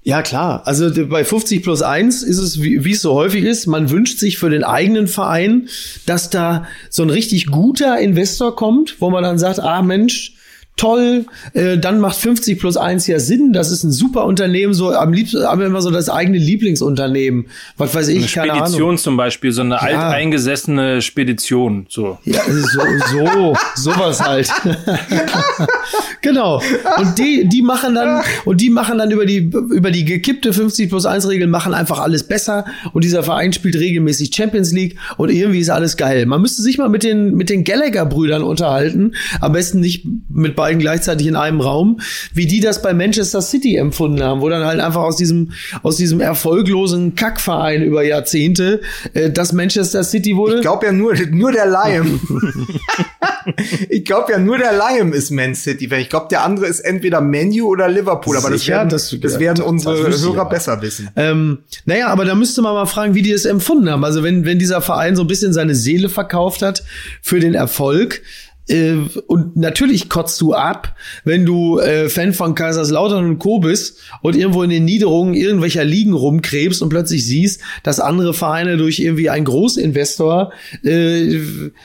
[0.05, 0.63] ja, klar.
[0.67, 4.39] Also bei 50 plus 1 ist es, wie, es so häufig ist, man wünscht sich
[4.39, 5.69] für den eigenen Verein,
[6.07, 10.35] dass da so ein richtig guter Investor kommt, wo man dann sagt, ah Mensch,
[10.83, 14.91] toll, äh, dann macht 50 plus 1 ja Sinn, das ist ein super Unternehmen, so
[14.91, 17.47] am liebsten haben wir immer so das eigene Lieblingsunternehmen.
[17.77, 18.99] Was weiß ich, eine keine Spedition Ahnung.
[18.99, 19.81] zum Beispiel, so eine Ja.
[19.81, 21.87] alteingesessene Spedition.
[21.89, 22.19] So.
[22.25, 22.81] Ja, so,
[23.13, 24.51] so, sowas halt.
[26.23, 26.61] genau.
[26.99, 30.89] Und die, die machen dann, und die machen dann über die, über die gekippte 50
[30.89, 32.65] plus 1 Regel machen einfach alles besser.
[32.93, 36.27] Und dieser Verein spielt regelmäßig Champions League und irgendwie ist alles geil.
[36.27, 39.13] Man müsste sich mal mit den, mit den Gallagher-Brüdern unterhalten.
[39.41, 42.01] Am besten nicht mit beiden gleichzeitig in einem Raum,
[42.35, 45.53] wie die das bei Manchester City empfunden haben, wo dann halt einfach aus diesem,
[45.83, 48.81] aus diesem erfolglosen Kackverein über Jahrzehnte,
[49.15, 50.57] äh, das Manchester City wurde.
[50.57, 52.21] Ich glaube ja nur, nur der Lion.
[53.89, 55.89] ich glaube ja nur der Lion ist Man City.
[55.93, 58.37] Ich glaube, der andere ist entweder Menu oder Liverpool.
[58.37, 58.77] Aber das Sicher?
[58.77, 60.51] werden, Das- das, werden das unsere ich Hörer aber.
[60.51, 61.09] besser wissen.
[61.17, 64.05] Ähm, naja, aber da müsste man mal fragen, wie die es empfunden haben.
[64.05, 66.83] Also wenn, wenn dieser Verein so ein bisschen seine Seele verkauft hat
[67.21, 68.23] für den Erfolg,
[68.69, 68.97] äh,
[69.27, 70.95] und natürlich kotzt du ab,
[71.25, 73.59] wenn du äh, Fan von Kaiserslautern und Co.
[73.59, 78.77] bist und irgendwo in den Niederungen irgendwelcher Ligen rumkrebst und plötzlich siehst, dass andere Vereine
[78.77, 80.53] durch irgendwie einen Großinvestor
[80.85, 81.41] äh,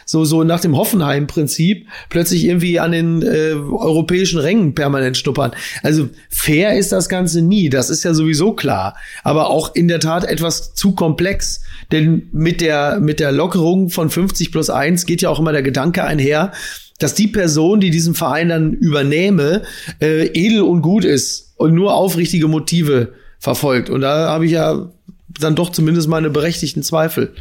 [0.05, 5.51] so, so nach dem Hoffenheim-Prinzip plötzlich irgendwie an den äh, europäischen Rängen permanent schnuppern.
[5.81, 8.95] Also fair ist das Ganze nie, das ist ja sowieso klar.
[9.23, 11.61] Aber auch in der Tat etwas zu komplex.
[11.91, 15.63] Denn mit der, mit der Lockerung von 50 plus 1 geht ja auch immer der
[15.63, 16.51] Gedanke einher,
[16.99, 19.63] dass die Person, die diesen Verein dann übernehme,
[20.01, 23.89] äh, edel und gut ist und nur aufrichtige Motive verfolgt.
[23.89, 24.89] Und da habe ich ja
[25.39, 27.33] dann doch zumindest meine berechtigten Zweifel.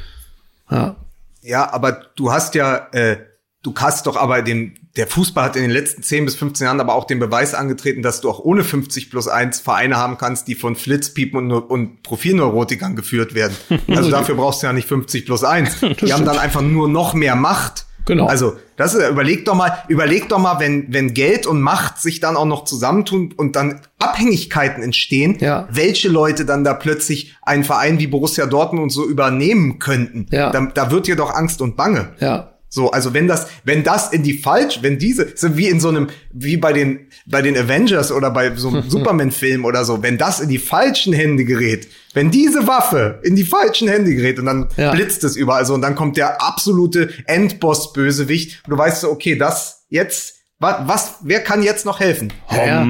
[0.70, 0.96] Ja.
[1.42, 3.18] Ja, aber du hast ja, äh,
[3.62, 6.80] du hast doch aber den, der Fußball hat in den letzten 10 bis 15 Jahren
[6.80, 10.48] aber auch den Beweis angetreten, dass du auch ohne 50 plus 1 Vereine haben kannst,
[10.48, 13.57] die von Flitzpiepen und, und Profilneurotikern geführt werden.
[13.88, 15.80] Also dafür brauchst du ja nicht 50 plus 1.
[15.80, 17.86] Die haben dann einfach nur noch mehr Macht.
[18.07, 18.26] Genau.
[18.26, 22.20] Also, das ist, überleg doch mal, überleg doch mal, wenn, wenn Geld und Macht sich
[22.20, 25.68] dann auch noch zusammentun und dann Abhängigkeiten entstehen, Ja.
[25.70, 30.26] welche Leute dann da plötzlich einen Verein wie Borussia Dortmund und so übernehmen könnten.
[30.30, 30.50] Ja.
[30.50, 32.11] Da, da wird dir doch Angst und Bange.
[32.20, 32.52] Ja.
[32.68, 35.88] So, also wenn das, wenn das in die falsch, wenn diese, so wie in so
[35.88, 40.18] einem, wie bei den, bei den Avengers oder bei so einem Superman-Film oder so, wenn
[40.18, 44.46] das in die falschen Hände gerät, wenn diese Waffe in die falschen Hände gerät und
[44.46, 44.92] dann Ja.
[44.92, 49.36] blitzt es überall so und dann kommt der absolute Endboss-Bösewicht und du weißt so, okay,
[49.36, 52.32] das jetzt, was, was, wer kann jetzt noch helfen?
[52.50, 52.86] Ja, ja.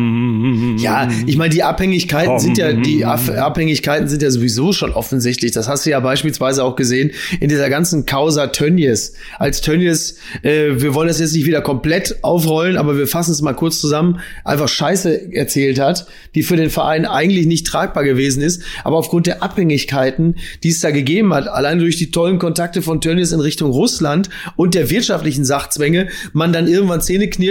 [0.77, 5.51] ja ich meine, die Abhängigkeiten sind ja, die Ab Abhängigkeiten sind ja sowieso schon offensichtlich.
[5.51, 7.11] Das hast du ja beispielsweise auch gesehen
[7.41, 9.15] in dieser ganzen Causa Tönnies.
[9.41, 13.43] Als Tönnies, äh, wir wollen das jetzt nicht wieder komplett aufrollen, aber wir fassen es
[13.43, 16.07] mal kurz zusammen, einfach Scheiße erzählt hat,
[16.37, 20.79] die für den Verein eigentlich nicht tragbar gewesen ist, aber aufgrund der Abhängigkeiten, die es
[20.79, 24.89] da gegeben hat, allein durch die tollen Kontakte von Tönnies in Richtung Russland und der
[24.89, 27.01] wirtschaftlichen Sachzwänge, man dann irgendwann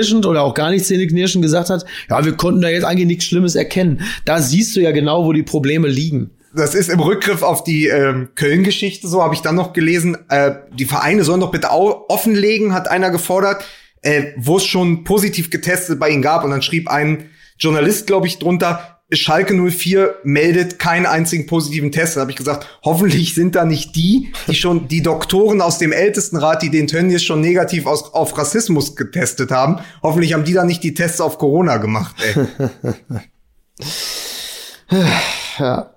[0.06, 3.26] zähneknirschend oder auch gar nicht zähneknirschend gesagt hat, ja, wir konnten da jetzt eigentlich nichts
[3.26, 4.02] Schlimmes erkennen.
[4.26, 6.32] Da siehst du ja genau, wo die Probleme liegen.
[6.54, 10.54] das ist im Rückgriff auf die ähm, Köln-Geschichte so, habe ich dann noch gelesen, äh,
[10.78, 13.66] die Vereine sollen doch bitte offenlegen, hat einer gefordert,
[14.02, 16.44] äh, wo es schon positiv getestet bei ihnen gab.
[16.44, 22.16] Und dann schrieb ein Journalist, glaube ich, drunter, Schalke 04 meldet keinen einzigen positiven Test.
[22.16, 25.92] Da habe ich gesagt, hoffentlich sind da nicht die, die schon die Doktoren aus dem
[25.92, 29.80] Ältestenrat, die den Tönnies schon negativ aus, auf Rassismus getestet haben.
[30.02, 32.16] Hoffentlich haben die da nicht die Tests auf Corona gemacht.
[32.24, 32.46] Ey.
[35.58, 35.96] Ja.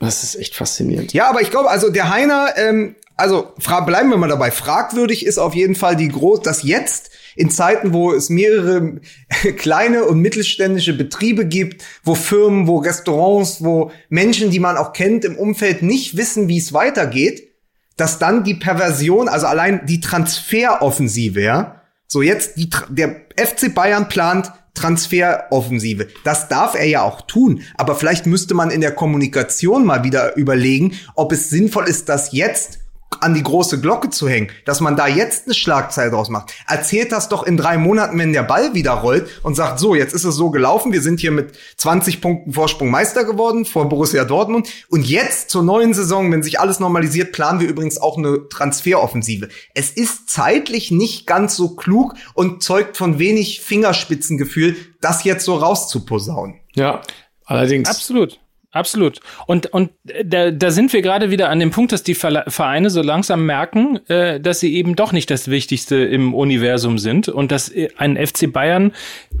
[0.00, 1.12] Das ist echt faszinierend.
[1.12, 3.52] Ja, aber ich glaube, also der Heiner, ähm, also
[3.86, 4.50] bleiben wir mal dabei.
[4.50, 9.00] Fragwürdig ist auf jeden Fall die groß, dass jetzt in Zeiten, wo es mehrere
[9.56, 15.24] kleine und mittelständische Betriebe gibt, wo Firmen, wo Restaurants, wo Menschen, die man auch kennt
[15.24, 17.48] im Umfeld nicht wissen, wie es weitergeht,
[17.96, 24.08] dass dann die Perversion, also allein die Transferoffensive, ja, so jetzt die, der FC Bayern
[24.08, 26.08] plant Transferoffensive.
[26.24, 27.62] Das darf er ja auch tun.
[27.76, 32.32] Aber vielleicht müsste man in der Kommunikation mal wieder überlegen, ob es sinnvoll ist, das
[32.32, 32.78] jetzt
[33.20, 36.54] an die große Glocke zu hängen, dass man da jetzt eine Schlagzeile draus macht.
[36.66, 40.14] Erzählt das doch in drei Monaten, wenn der Ball wieder rollt und sagt, so, jetzt
[40.14, 44.24] ist es so gelaufen, wir sind hier mit 20 Punkten Vorsprung Meister geworden vor Borussia
[44.24, 48.48] Dortmund und jetzt zur neuen Saison, wenn sich alles normalisiert, planen wir übrigens auch eine
[48.48, 49.48] Transferoffensive.
[49.74, 55.56] Es ist zeitlich nicht ganz so klug und zeugt von wenig Fingerspitzengefühl, das jetzt so
[55.56, 56.60] rauszuposaunen.
[56.74, 57.02] Ja,
[57.44, 57.88] allerdings.
[57.88, 58.38] Absolut.
[58.78, 59.18] Absolut.
[59.48, 59.90] Und, und
[60.24, 63.98] da, da sind wir gerade wieder an dem Punkt, dass die Vereine so langsam merken,
[64.08, 68.16] äh, dass sie eben doch nicht das Wichtigste im Universum sind und dass äh, ein
[68.16, 68.92] FC Bayern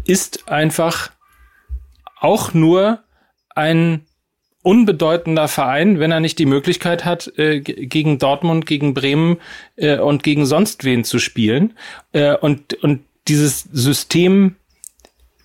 [0.04, 1.12] ist einfach
[2.18, 3.04] auch nur
[3.54, 4.00] ein
[4.62, 9.36] unbedeutender Verein, wenn er nicht die Möglichkeit hat, äh, gegen Dortmund, gegen Bremen
[9.76, 11.74] äh, und gegen sonst wen zu spielen.
[12.10, 14.56] Äh, und, und dieses System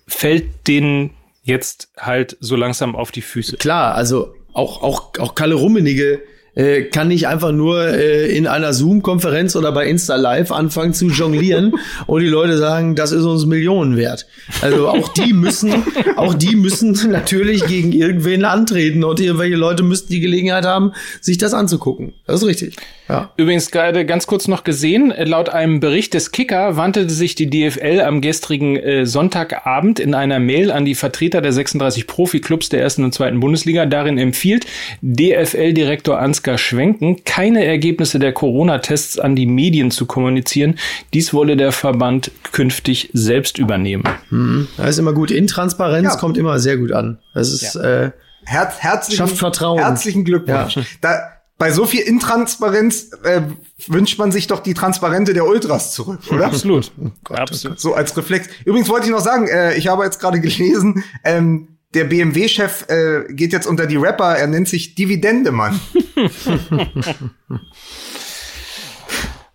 [0.08, 1.10] fällt den
[1.44, 3.56] jetzt halt so langsam auf die Füße.
[3.58, 6.22] Klar, also auch, auch, auch Kalle Rummenigge
[6.54, 11.06] äh, kann nicht einfach nur äh, in einer Zoom-Konferenz oder bei Insta Live anfangen zu
[11.06, 11.74] jonglieren
[12.06, 14.26] und die Leute sagen, das ist uns Millionen wert.
[14.62, 15.72] Also auch die müssen,
[16.16, 21.38] auch die müssen natürlich gegen irgendwen antreten und irgendwelche Leute müssten die Gelegenheit haben, sich
[21.38, 22.14] das anzugucken.
[22.26, 22.76] Das ist richtig.
[23.08, 23.32] Ja.
[23.36, 28.00] Übrigens gerade ganz kurz noch gesehen, laut einem Bericht des Kicker wandte sich die DFL
[28.00, 33.04] am gestrigen äh, Sonntagabend in einer Mail an die Vertreter der 36 Profiklubs der ersten
[33.04, 33.84] und zweiten Bundesliga.
[33.84, 34.66] Darin empfiehlt
[35.02, 40.78] DFL-Direktor Ansgar Schwenken, keine Ergebnisse der Corona-Tests an die Medien zu kommunizieren.
[41.12, 44.04] Dies wolle der Verband künftig selbst übernehmen.
[44.30, 44.68] Hm.
[44.78, 45.30] Das ist immer gut.
[45.30, 46.16] Intransparenz ja.
[46.16, 47.18] kommt immer sehr gut an.
[47.34, 48.04] Das ist ja.
[48.04, 48.10] äh,
[48.46, 49.78] Herz, herzlichen, schafft Vertrauen.
[49.78, 50.76] Herzlichen Glückwunsch.
[50.76, 50.82] Ja.
[51.00, 51.34] Da,
[51.64, 53.40] bei so viel Intransparenz äh,
[53.86, 56.44] wünscht man sich doch die Transparente der Ultras zurück, oder?
[56.48, 56.92] Absolut.
[57.00, 57.80] Oh Gott, Absolut.
[57.80, 58.50] So als Reflex.
[58.66, 63.32] Übrigens wollte ich noch sagen, äh, ich habe jetzt gerade gelesen, ähm, der BMW-Chef äh,
[63.32, 65.80] geht jetzt unter die Rapper, er nennt sich Dividendemann.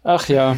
[0.04, 0.58] Ach ja.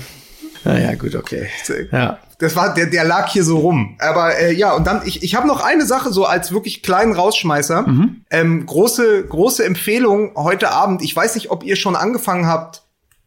[0.64, 1.50] Naja, gut, okay.
[1.92, 2.18] Ja.
[2.42, 3.98] Das war, der, der lag hier so rum.
[4.00, 7.14] Aber äh, ja, und dann, ich, ich habe noch eine Sache so als wirklich kleinen
[7.14, 7.84] Rausschmeißer.
[7.84, 8.26] Mhm.
[8.32, 11.04] Ähm, große, große Empfehlung heute Abend.
[11.04, 12.82] Ich weiß nicht, ob ihr schon angefangen habt.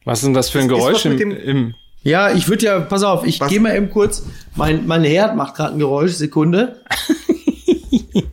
[0.05, 3.25] Was ist denn das für ein Geräusch im, im Ja, ich würde ja, pass auf,
[3.25, 4.25] ich gehe mal eben kurz.
[4.57, 6.81] Mein, mein Herd macht gerade ein Geräusch, Sekunde.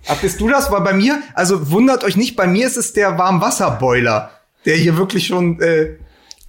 [0.07, 0.71] Ach, bist du das?
[0.71, 4.31] Weil bei mir, also wundert euch nicht, bei mir ist es der Warmwasserboiler,
[4.65, 5.97] der hier wirklich schon äh,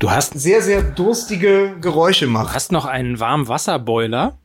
[0.02, 2.50] Du hast sehr, sehr durstige Geräusche macht.
[2.50, 4.36] Du hast noch einen Warmwasserboiler.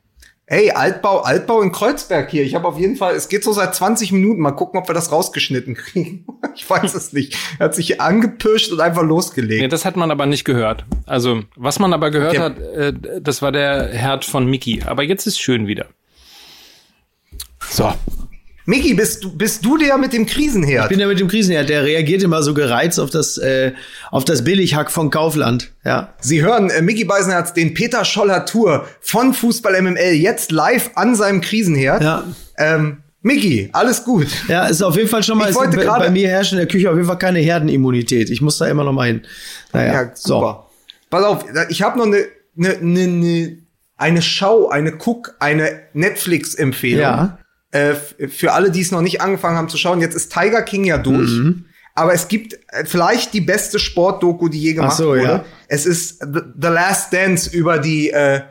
[0.46, 2.44] Hey, Altbau, Altbau in Kreuzberg hier.
[2.44, 4.40] Ich habe auf jeden Fall, es geht so seit 20 Minuten.
[4.40, 6.28] Mal gucken, ob wir das rausgeschnitten kriegen.
[6.56, 7.36] ich weiß es nicht.
[7.58, 9.64] Er hat sich angepirscht und einfach losgelegt.
[9.64, 10.86] Nee, das hat man aber nicht gehört.
[11.08, 12.40] Also, was man aber gehört okay.
[12.40, 14.84] hat, äh, das war der Herd von Mickey.
[14.86, 15.88] Aber jetzt ist schön wieder.
[17.68, 17.92] So.
[18.70, 20.84] Miki, bist du, bist du der mit dem Krisenherd?
[20.84, 21.70] Ich bin der mit dem Krisenherd.
[21.70, 23.72] Der reagiert immer so gereizt auf das, äh,
[24.12, 25.72] auf das Billighack von Kaufland.
[25.86, 26.14] Ja.
[26.20, 31.16] Sie hören äh, Mickey Beisenherz den Peter Scholler Tour von Fußball MML jetzt live an
[31.16, 32.04] seinem Krisenherd.
[32.04, 32.26] Ja.
[32.58, 34.28] Ähm, Miki, alles gut.
[34.50, 36.68] Ja, ist auf jeden Fall schon mal, ich wollte bei, bei mir herrscht in der
[36.68, 38.30] Küche auf jeden Fall keine Herdenimmunität.
[38.30, 39.22] Ich muss da immer noch mal hin.
[39.72, 40.68] Naja, ja, super.
[40.70, 41.08] So.
[41.10, 42.26] Pass auf, ich habe noch eine,
[42.58, 43.58] eine, eine,
[43.96, 47.02] eine Schau, eine Cook, eine Netflix-Empfehlung.
[47.02, 47.40] Ja.
[47.72, 47.96] Äh,
[48.30, 50.98] für alle, die es noch nicht angefangen haben zu schauen, jetzt ist Tiger King ja
[50.98, 51.30] durch.
[51.30, 51.66] Mhm.
[51.96, 55.24] Aber es gibt äh, vielleicht die beste Sportdoku, die je gemacht so, wurde.
[55.24, 55.46] Ja.
[55.68, 58.42] Es ist The Last Dance über die äh,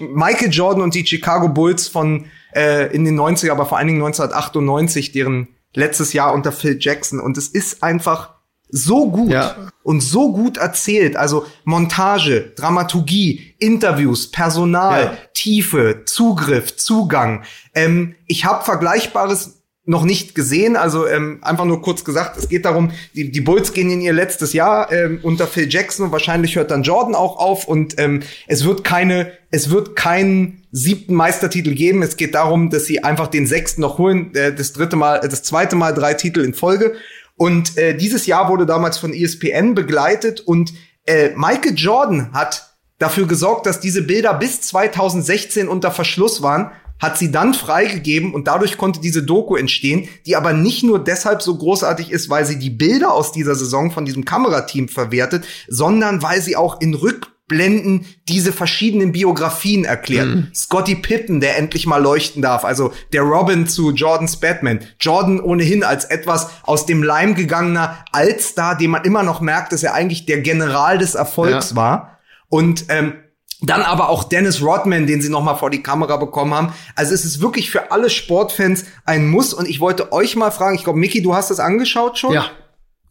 [0.00, 4.02] Michael Jordan und die Chicago Bulls von äh, in den 90er, aber vor allen Dingen
[4.02, 7.20] 1998, deren letztes Jahr unter Phil Jackson.
[7.20, 8.33] Und es ist einfach
[8.76, 9.54] so gut ja.
[9.84, 11.16] und so gut erzählt.
[11.16, 15.16] Also Montage, Dramaturgie, Interviews, Personal, ja.
[15.32, 17.44] Tiefe, Zugriff, Zugang.
[17.72, 20.74] Ähm, ich habe Vergleichbares noch nicht gesehen.
[20.74, 24.12] Also ähm, einfach nur kurz gesagt, es geht darum, die, die Bulls gehen in ihr
[24.12, 28.22] letztes Jahr ähm, unter Phil Jackson und wahrscheinlich hört dann Jordan auch auf und ähm,
[28.48, 32.02] es wird keine, es wird keinen siebten Meistertitel geben.
[32.02, 35.28] Es geht darum, dass sie einfach den sechsten noch holen, äh, das dritte Mal, äh,
[35.28, 36.94] das zweite Mal drei Titel in Folge.
[37.36, 40.72] Und äh, dieses Jahr wurde damals von ESPN begleitet und
[41.06, 46.70] äh, Michael Jordan hat dafür gesorgt, dass diese Bilder bis 2016 unter Verschluss waren,
[47.00, 51.42] hat sie dann freigegeben und dadurch konnte diese Doku entstehen, die aber nicht nur deshalb
[51.42, 56.22] so großartig ist, weil sie die Bilder aus dieser Saison von diesem Kamerateam verwertet, sondern
[56.22, 60.28] weil sie auch in Rück Blenden diese verschiedenen Biografien erklärt.
[60.28, 60.48] Mhm.
[60.54, 64.80] Scotty Pippen, der endlich mal leuchten darf, also der Robin zu Jordans Batman.
[64.98, 69.82] Jordan ohnehin als etwas aus dem Leim gegangener Altstar, dem man immer noch merkt, dass
[69.82, 71.76] er eigentlich der General des Erfolgs ja.
[71.76, 72.18] war.
[72.48, 73.14] Und ähm,
[73.60, 76.72] dann aber auch Dennis Rodman, den sie noch mal vor die Kamera bekommen haben.
[76.96, 79.54] Also es ist wirklich für alle Sportfans ein Muss.
[79.54, 82.32] Und ich wollte euch mal fragen, ich glaube, Mickey, du hast das angeschaut schon?
[82.32, 82.50] Ja.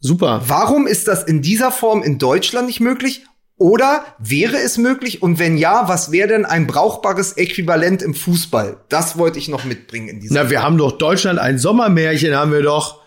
[0.00, 0.42] Super.
[0.46, 3.24] Warum ist das in dieser Form in Deutschland nicht möglich?
[3.64, 5.22] Oder wäre es möglich?
[5.22, 8.76] Und wenn ja, was wäre denn ein brauchbares Äquivalent im Fußball?
[8.90, 10.34] Das wollte ich noch mitbringen in dieser.
[10.34, 13.00] Na, wir haben doch Deutschland ein Sommermärchen, haben wir doch.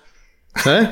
[0.63, 0.87] Hä?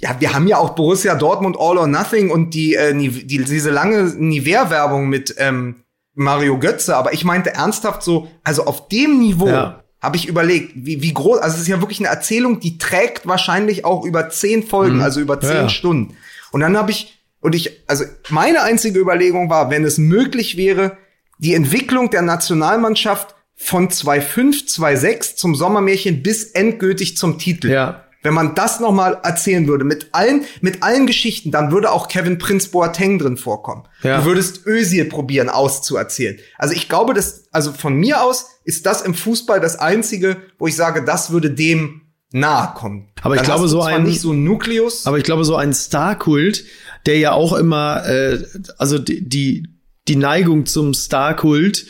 [0.00, 3.70] ja, wir haben ja auch Borussia Dortmund All or Nothing und die, äh, die diese
[3.70, 6.94] lange Nivea-Werbung mit ähm, Mario Götze.
[6.94, 9.48] Aber ich meinte ernsthaft so, also auf dem Niveau.
[9.48, 12.76] Ja habe ich überlegt, wie, wie groß, also es ist ja wirklich eine Erzählung, die
[12.76, 15.02] trägt wahrscheinlich auch über zehn Folgen, Mhm.
[15.02, 15.68] also über zehn Ja.
[15.68, 16.16] Stunden.
[16.52, 20.96] Und dann habe ich, und ich, also meine einzige Überlegung war, wenn es möglich wäre,
[21.38, 27.70] die Entwicklung der Nationalmannschaft von 2.5, 2.6 zum Sommermärchen bis endgültig zum Titel.
[27.70, 28.04] Ja.
[28.22, 32.06] Wenn man das noch mal erzählen würde mit allen mit allen Geschichten, dann würde auch
[32.06, 33.88] Kevin Prince Boateng drin vorkommen.
[34.02, 34.18] Ja.
[34.18, 36.38] Du würdest Özil probieren auszuerzählen.
[36.56, 40.68] Also ich glaube, dass also von mir aus ist das im Fußball das einzige, wo
[40.68, 42.01] ich sage, das würde dem
[42.32, 43.08] nahe kommen.
[43.22, 45.06] Aber ich Dann glaube, so ein- nicht so ein Nukleus.
[45.06, 46.64] Aber ich glaube, so ein Star-Kult,
[47.06, 48.42] der ja auch immer, äh,
[48.78, 49.68] also die, die,
[50.08, 51.84] die Neigung zum Star-Kult,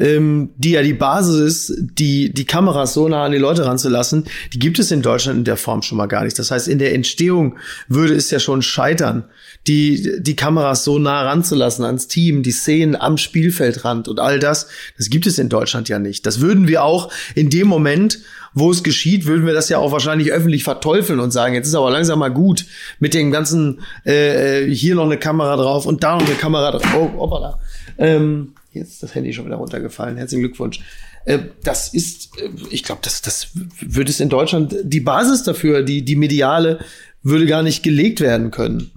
[0.00, 4.26] ähm, die ja die Basis ist, die, die Kameras so nah an die Leute ranzulassen,
[4.52, 6.38] die gibt es in Deutschland in der Form schon mal gar nicht.
[6.38, 7.56] Das heißt, in der Entstehung
[7.88, 9.24] würde es ja schon scheitern,
[9.66, 14.68] die, die Kameras so nah ranzulassen ans Team, die Szenen am Spielfeldrand und all das.
[14.96, 16.24] Das gibt es in Deutschland ja nicht.
[16.26, 18.20] Das würden wir auch in dem Moment,
[18.58, 21.74] wo es geschieht, würden wir das ja auch wahrscheinlich öffentlich verteufeln und sagen, jetzt ist
[21.74, 22.66] aber langsam mal gut
[22.98, 26.86] mit dem ganzen, äh, hier noch eine Kamera drauf und da noch eine Kamera drauf.
[26.94, 27.58] Oh, hoppala.
[27.98, 30.16] Ähm, jetzt ist das Handy schon wieder runtergefallen.
[30.16, 30.80] Herzlichen Glückwunsch.
[31.24, 33.48] Äh, das ist, äh, ich glaube, das, das
[33.80, 36.78] würde es in Deutschland, die Basis dafür, die, die mediale,
[37.22, 38.90] würde gar nicht gelegt werden können.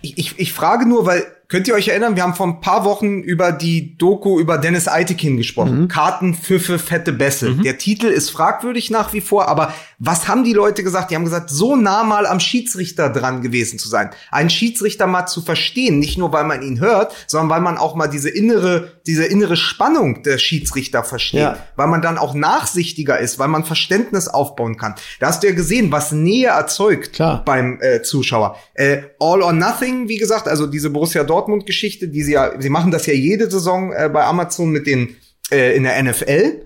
[0.00, 2.86] Ich, ich, ich frage nur, weil könnt ihr euch erinnern, wir haben vor ein paar
[2.86, 5.86] Wochen über die Doku über Dennis Eitekin gesprochen.
[5.86, 7.56] Karten, Pfiffe, fette Bässe.
[7.56, 9.74] Der Titel ist fragwürdig nach wie vor, aber
[10.04, 11.12] was haben die Leute gesagt?
[11.12, 14.10] Die haben gesagt, so nah mal am Schiedsrichter dran gewesen zu sein.
[14.32, 17.94] Einen Schiedsrichter mal zu verstehen, nicht nur weil man ihn hört, sondern weil man auch
[17.94, 21.40] mal diese innere, diese innere Spannung der Schiedsrichter versteht.
[21.42, 21.56] Ja.
[21.76, 24.96] Weil man dann auch nachsichtiger ist, weil man Verständnis aufbauen kann.
[25.20, 27.44] Da hast du ja gesehen, was Nähe erzeugt Klar.
[27.44, 28.56] beim äh, Zuschauer.
[28.74, 32.90] Äh, All or Nothing, wie gesagt, also diese Borussia Dortmund-Geschichte, die sie ja, sie machen
[32.90, 35.14] das ja jede Saison äh, bei Amazon mit den
[35.52, 36.62] äh, in der NFL.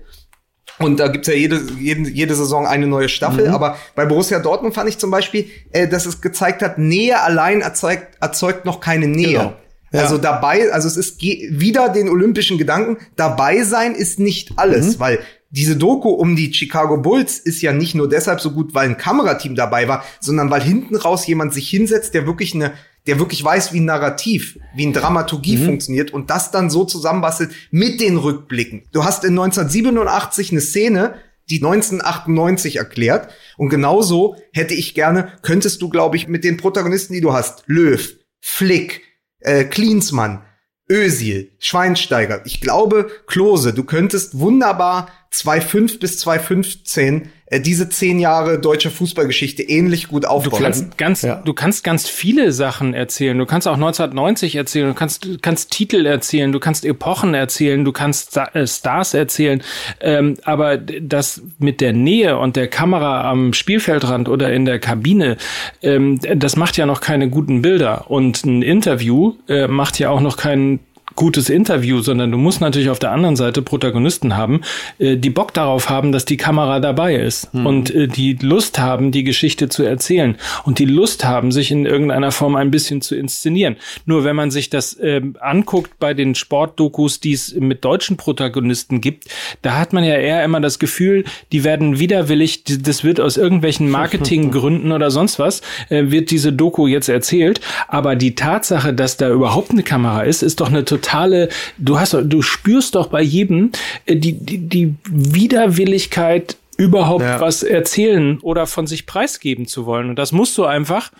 [0.79, 3.47] Und da gibt's ja jede, jede, jede Saison eine neue Staffel.
[3.47, 7.61] Aber bei Borussia Dortmund fand ich zum Beispiel, äh, dass es gezeigt hat, Nähe allein
[7.61, 9.39] erzeugt, erzeugt noch keine Nähe.
[9.39, 9.53] Genau.
[9.91, 10.01] Ja.
[10.01, 15.19] Also dabei, also es ist wieder den olympischen Gedanken, dabei sein ist nicht alles, weil
[15.49, 18.97] diese Doku um die Chicago Bulls ist ja nicht nur deshalb so gut, weil ein
[18.97, 22.73] Kamerateam dabei war, sondern weil hinten raus jemand sich hinsetzt, der wirklich eine,
[23.07, 27.51] der wirklich weiß, wie ein Narrativ, wie ein Dramaturgie funktioniert und das dann so zusammenbastelt
[27.71, 28.83] mit den Rückblicken.
[28.91, 31.15] Du hast in 1987 eine Szene,
[31.49, 37.13] die 1998 erklärt und genauso hätte ich gerne, könntest du, glaube ich, mit den Protagonisten,
[37.13, 39.03] die du hast, Löw, Flick,
[39.39, 40.43] äh, Klinsmann,
[40.89, 47.21] Özil, Schweinsteiger, ich glaube, Klose, du könntest wunderbar 2.5 bis 2.15 äh,
[47.51, 50.63] diese zehn Jahre deutscher Fußballgeschichte ähnlich gut Du aufbauen.
[50.63, 51.35] kannst ganz, Ja.
[51.43, 53.37] du kannst ganz viele Sachen erzählen.
[53.37, 54.87] Du kannst auch 1990 erzählen.
[54.89, 56.51] Du kannst, du kannst Titel erzählen.
[56.51, 57.85] Du kannst Epochen erzählen.
[57.85, 59.63] Du kannst äh, Stars erzählen.
[60.01, 65.37] Ähm, aber das mit der Nähe und der Kamera am Spielfeldrand oder in der Kabine,
[65.81, 68.11] ähm, das macht ja noch keine guten Bilder.
[68.11, 70.79] Und ein Interview äh, macht ja auch noch keinen
[71.17, 74.61] gutes Interview, sondern du musst natürlich auf der anderen Seite Protagonisten haben,
[74.99, 79.11] äh, die Bock darauf haben, dass die Kamera dabei ist und äh, die Lust haben,
[79.11, 83.15] die Geschichte zu erzählen und die Lust haben, sich in irgendeiner Form ein bisschen zu
[83.15, 83.75] inszenieren.
[84.05, 89.01] Nur wenn man sich das ähm, anguckt bei den Sportdokus, die es mit deutschen Protagonisten
[89.01, 89.25] gibt,
[89.63, 93.89] da hat man ja eher immer das Gefühl, die werden widerwillig, das wird aus irgendwelchen
[93.97, 97.59] Marketinggründen oder sonst was, äh, wird diese Doku jetzt erzählt.
[97.87, 102.13] Aber die Tatsache, dass da überhaupt eine Kamera ist, ist doch eine totale, du hast,
[102.13, 103.71] du spürst doch bei jedem
[104.05, 107.41] äh, die, die, die Widerwilligkeit, überhaupt Ja.
[107.41, 110.09] was erzählen oder von sich preisgeben zu wollen.
[110.09, 111.11] Und das musst du einfach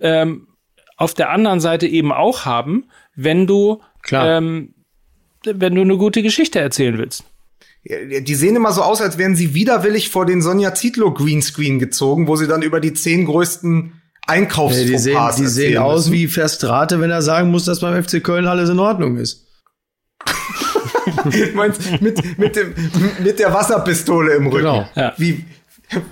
[0.00, 0.46] ähm,
[0.96, 2.84] auf der anderen Seite eben auch haben,
[3.14, 4.38] wenn du, Klar.
[4.38, 4.74] ähm,
[5.44, 7.24] wenn du eine gute Geschichte erzählen willst.
[7.84, 12.28] Die sehen immer so aus, als wären sie widerwillig vor den Sonja Zietlow Greenscreen gezogen,
[12.28, 16.12] wo sie dann über die zehn größten Äh, Einkaufsfauxpas die sehen, die sehen aus müssen.
[16.12, 19.46] wie Verstrate, wenn er sagen muss, dass beim FC Köln alles in Ordnung ist.
[21.54, 22.74] Meinst, mit, mit, dem,
[23.22, 24.58] mit der Wasserpistole im Rücken.
[24.58, 25.12] Genau, ja.
[25.16, 25.44] Wie,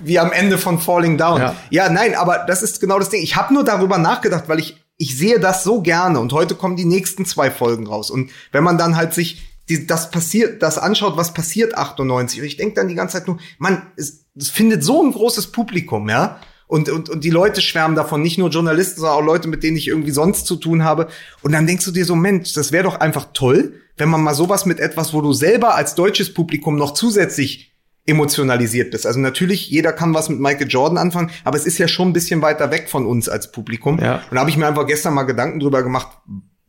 [0.03, 1.41] wie am Ende von Falling Down.
[1.41, 1.55] Ja.
[1.69, 3.21] Ja, nein, aber das ist genau das Ding.
[3.21, 6.75] Ich habe nur darüber nachgedacht, weil ich, ich sehe das so gerne und heute kommen
[6.75, 8.11] die nächsten zwei Folgen raus.
[8.11, 12.45] Und wenn man dann halt sich die, das passiert, das anschaut, was passiert 98, und
[12.45, 16.09] ich denke dann die ganze Zeit nur, man, es, es findet so ein großes Publikum,
[16.09, 16.39] ja.
[16.71, 19.75] Und, und, und die Leute schwärmen davon, nicht nur Journalisten, sondern auch Leute, mit denen
[19.75, 21.09] ich irgendwie sonst zu tun habe.
[21.41, 24.33] Und dann denkst du dir so, Mensch, das wäre doch einfach toll, wenn man mal
[24.33, 27.73] sowas mit etwas, wo du selber als deutsches Publikum noch zusätzlich
[28.05, 29.05] emotionalisiert bist.
[29.05, 32.13] Also natürlich, jeder kann was mit Michael Jordan anfangen, aber es ist ja schon ein
[32.13, 33.99] bisschen weiter weg von uns als Publikum.
[33.99, 34.21] Ja.
[34.29, 36.07] Und da habe ich mir einfach gestern mal Gedanken drüber gemacht,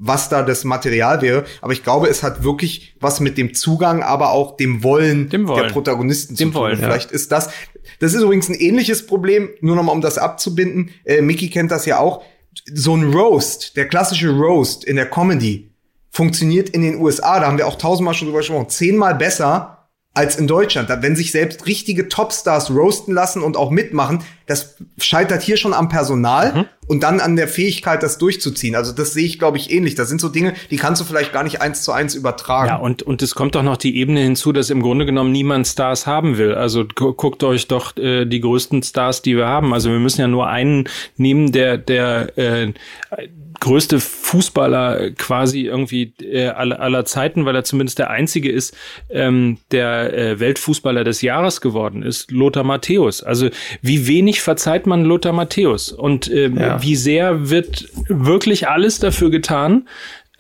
[0.05, 1.45] was da das Material wäre.
[1.61, 5.47] Aber ich glaube, es hat wirklich was mit dem Zugang, aber auch dem Wollen, Dem
[5.47, 5.63] Wollen.
[5.63, 6.63] der Protagonisten Dem zu tun.
[6.63, 6.87] Wollen, ja.
[6.87, 7.51] Vielleicht ist das,
[8.01, 10.91] das ist übrigens ein ähnliches Problem, nur nochmal um das abzubinden.
[11.05, 12.25] Äh, Mickey kennt das ja auch.
[12.75, 15.71] So ein Roast, der klassische Roast in der Comedy,
[16.11, 19.82] funktioniert in den USA, da haben wir auch tausendmal schon drüber gesprochen, zehnmal besser
[20.15, 20.91] als in Deutschland.
[21.01, 25.89] Wenn sich selbst richtige Topstars roasten lassen und auch mitmachen, das scheitert hier schon am
[25.89, 26.65] Personal Mhm.
[26.87, 28.75] und dann an der Fähigkeit, das durchzuziehen.
[28.75, 29.95] Also das sehe ich, glaube ich, ähnlich.
[29.95, 32.69] Das sind so Dinge, die kannst du vielleicht gar nicht eins zu eins übertragen.
[32.69, 35.67] Ja, und, und es kommt doch noch die Ebene hinzu, dass im Grunde genommen niemand
[35.67, 36.55] Stars haben will.
[36.55, 39.73] Also gu guckt euch doch äh, die größten Stars, die wir haben.
[39.73, 42.73] Also wir müssen ja nur einen nehmen, der, der äh,
[43.61, 48.77] größte Fußballer quasi irgendwie äh, aller, aller Zeiten, weil er zumindest der einzige ist,
[49.11, 53.23] ähm, der äh, Weltfußballer des Jahres geworden ist, Lothar Matthäus.
[53.23, 53.49] Also
[53.81, 56.83] wie wenig verzeiht man Lothar Matthäus und ähm, Ja.
[56.83, 59.89] wie sehr wird wirklich alles dafür getan,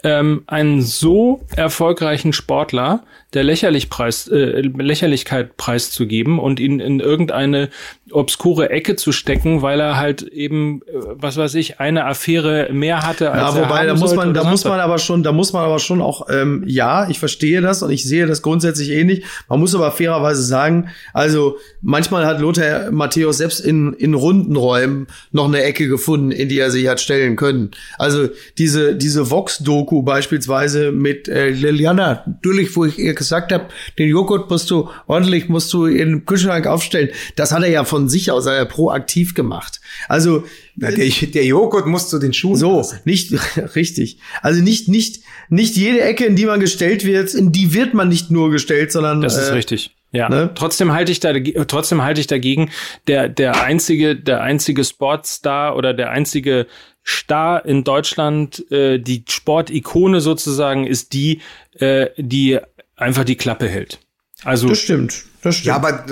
[0.04, 3.04] ähm, einen so erfolgreichen Sportler
[3.34, 7.70] der Lächerlichpreis, äh, Lächerlichkeit preiszugeben und ihn in irgendeine
[8.10, 13.02] obskure Ecke zu stecken, weil er halt eben, äh, was weiß ich, eine Affäre mehr
[13.02, 15.52] hatte als Ja, er wobei, da muss man, da muss man aber schon, da muss
[15.52, 19.24] man aber schon auch, ähm, ja, ich verstehe das und ich sehe das grundsätzlich ähnlich.
[19.48, 25.06] Man muss aber fairerweise sagen, also manchmal hat Lothar Matthäus selbst in, in runden Räumen
[25.30, 27.70] noch eine Ecke gefunden, in die er sich hat stellen können.
[27.98, 28.28] Also
[28.58, 33.66] diese, diese Vox-Doku beispielsweise mit äh, Liliana, natürlich, wo ich ihr gesagt habe,
[33.98, 37.10] den Joghurt musst du ordentlich, musst du in den Kühlschrank aufstellen.
[37.36, 39.80] Das hat er ja von sich aus, hat er proaktiv gemacht.
[40.08, 40.44] Also
[40.76, 43.00] Na, der, der Joghurt muss zu den Schuhen so, passen.
[43.04, 43.32] nicht
[43.76, 44.18] richtig.
[44.42, 48.08] Also nicht nicht nicht jede Ecke, in die man gestellt wird, in die wird man
[48.08, 49.90] nicht nur gestellt, sondern Das ist äh, richtig.
[50.12, 50.50] Ja, ne?
[50.54, 51.32] trotzdem halte ich da,
[51.66, 52.70] trotzdem halte ich dagegen,
[53.06, 56.66] der, der einzige, der einzige Sportstar oder der einzige
[57.04, 61.40] Star in Deutschland, äh, die Sportikone sozusagen, ist die,
[61.78, 62.58] äh, die
[63.02, 64.00] einfach die Klappe hält.
[64.44, 65.24] Also, Das stimmt.
[65.42, 65.66] Das stimmt.
[65.66, 66.04] Ja, aber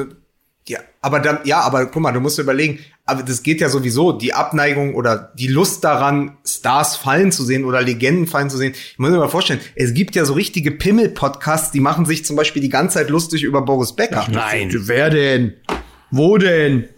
[0.69, 3.69] ja, aber dann ja, aber guck mal, du musst dir überlegen, aber das geht ja
[3.69, 8.57] sowieso die Abneigung oder die Lust daran, Stars fallen zu sehen oder Legenden fallen zu
[8.57, 8.73] sehen.
[8.75, 12.37] Ich muss mir mal vorstellen, es gibt ja so richtige Pimmel-Podcasts, die machen sich zum
[12.37, 14.27] Beispiel die ganze Zeit lustig über Boris Becker.
[14.31, 14.71] nein.
[14.73, 15.55] Wer denn?
[16.13, 16.89] Wo denn?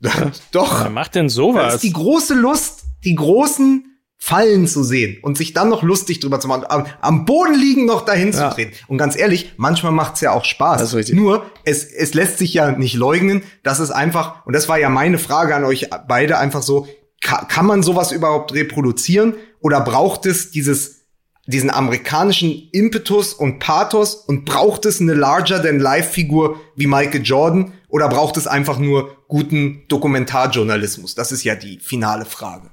[0.52, 0.84] Doch.
[0.84, 1.74] wer macht denn Das sowas?
[1.74, 6.40] ist die große Lust, die großen Fallen zu sehen und sich dann noch lustig drüber
[6.40, 8.50] zu machen, am, am Boden liegen noch dahin Ja.
[8.50, 8.72] zu treten.
[8.88, 10.80] Und ganz ehrlich, manchmal macht's ja auch Spaß.
[10.80, 11.12] Das ist.
[11.14, 14.88] Nur, es, es lässt sich ja nicht leugnen, dass es einfach, und das war ja
[14.90, 16.88] meine Frage an euch beide, einfach so,
[17.20, 20.96] kann, kann man sowas überhaupt reproduzieren oder braucht es dieses
[21.50, 28.36] diesen amerikanischen Impetus und Pathos und braucht es eine larger-than-life-Figur wie Michael Jordan oder braucht
[28.36, 31.14] es einfach nur guten Dokumentarjournalismus?
[31.14, 32.68] Das ist ja die finale Frage.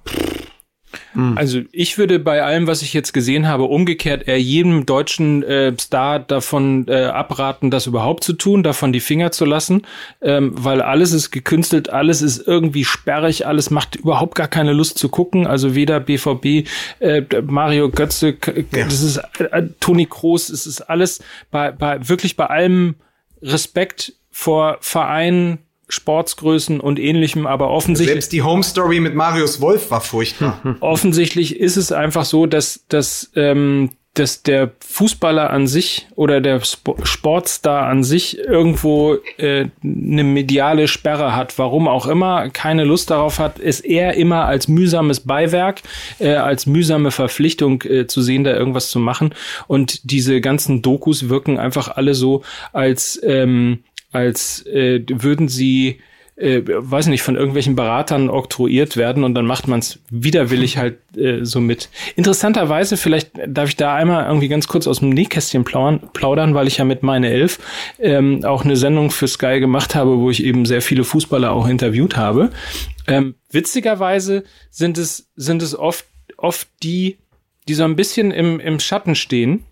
[1.36, 5.74] Also ich würde bei allem, was ich jetzt gesehen habe, umgekehrt eher jedem deutschen äh,
[5.80, 9.84] Star davon äh, abraten, das überhaupt zu tun, davon die Finger zu lassen,
[10.22, 14.98] ähm, weil alles ist gekünstelt, alles ist irgendwie sperrig, alles macht überhaupt gar keine Lust
[14.98, 15.48] zu gucken.
[15.48, 16.68] Also weder BVB,
[17.00, 18.86] äh, Mario Götze, Ja.
[18.86, 21.22] das ist äh, Toni Kroos, es ist alles
[21.52, 22.96] bei, bei wirklich bei allem
[23.41, 29.92] Respekt vor Vereinen, Sportsgrößen und ähnlichem, aber offensichtlich Selbst die Home Story mit Marius Wolf
[29.92, 30.60] war furchtbar.
[30.80, 36.56] offensichtlich ist es einfach so, dass, dass, ähm, dass der Fußballer an sich oder der
[36.66, 43.12] Sp Sportstar an sich irgendwo äh, eine mediale Sperre hat, warum auch immer, keine Lust
[43.12, 45.82] darauf hat, es eher immer als mühsames Beiwerk,
[46.20, 49.36] äh, als mühsame Verpflichtung äh, zu sehen, da irgendwas zu machen.
[49.68, 53.84] Und diese ganzen Dokus wirken einfach alle so, als, ähm,
[54.16, 55.99] als äh, würden sie
[56.38, 60.97] äh, weiß nicht, von irgendwelchen Beratern oktroyiert werden und dann macht man es widerwillig halt
[61.16, 61.89] äh, so mit.
[62.16, 66.78] Interessanterweise, vielleicht darf ich da einmal irgendwie ganz kurz aus dem Nähkästchen plaudern, weil ich
[66.78, 67.59] ja mit meine Elf
[67.99, 71.68] ähm, auch eine Sendung für Sky gemacht habe, wo ich eben sehr viele Fußballer auch
[71.68, 72.51] interviewt habe.
[73.07, 76.05] Ähm, witzigerweise sind es, sind es oft,
[76.36, 77.18] oft die,
[77.70, 79.63] die so ein bisschen im, im Schatten stehen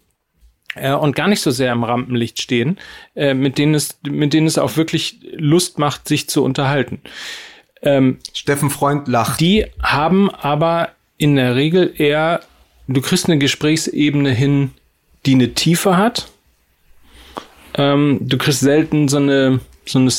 [0.76, 2.80] äh, und gar nicht so sehr im Rampenlicht stehen,
[3.16, 7.02] äh, mit denen es, mit denen es auch wirklich Lust macht, sich zu unterhalten.
[7.82, 9.42] Ähm, Steffen Freund lacht.
[9.42, 12.42] die haben aber in der Regel eher,
[12.88, 14.72] du kriegst eine Gesprächsebene hin,
[15.26, 16.30] die eine Tiefe hat.
[17.76, 20.12] Ähm, du kriegst selten so eine, so eine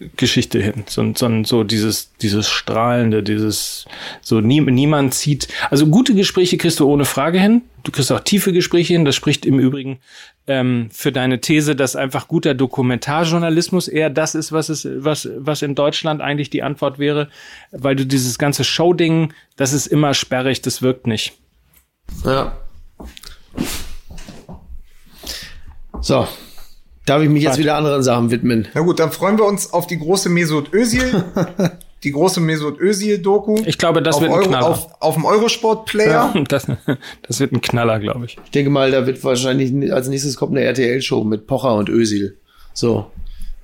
[0.00, 0.84] Star-Geschichte hin.
[0.86, 3.86] So, so, so dieses, dieses Strahlende, dieses,
[4.20, 5.48] so nie, niemand zieht.
[5.70, 7.62] Also gute Gespräche kriegst du ohne Frage hin.
[7.82, 9.04] Du kriegst auch tiefe Gespräche hin.
[9.04, 10.00] Das spricht im Übrigen
[10.46, 15.62] ähm, für deine These, dass einfach guter Dokumentarjournalismus eher das ist, was es, was, was
[15.62, 17.28] in Deutschland eigentlich die Antwort wäre,
[17.70, 21.34] weil du dieses ganze Showding, das ist immer sperrig, das wirkt nicht.
[22.24, 22.56] Ja.
[26.00, 26.26] So.
[27.10, 28.68] Darf ich mich jetzt wieder anderen Sachen widmen?
[28.72, 31.24] Na gut, dann freuen wir uns auf die große Mesut Özil,
[32.04, 33.56] die große Mesut Özil Doku.
[33.66, 34.68] Ich glaube, das auf wird ein Euro, Knaller.
[34.68, 36.32] Auf, auf dem Eurosport Player.
[36.48, 36.68] Das,
[37.26, 38.38] das wird ein Knaller, glaube ich.
[38.44, 42.36] Ich denke mal, da wird wahrscheinlich als nächstes kommt eine RTL-Show mit Pocher und Özil.
[42.74, 43.10] So.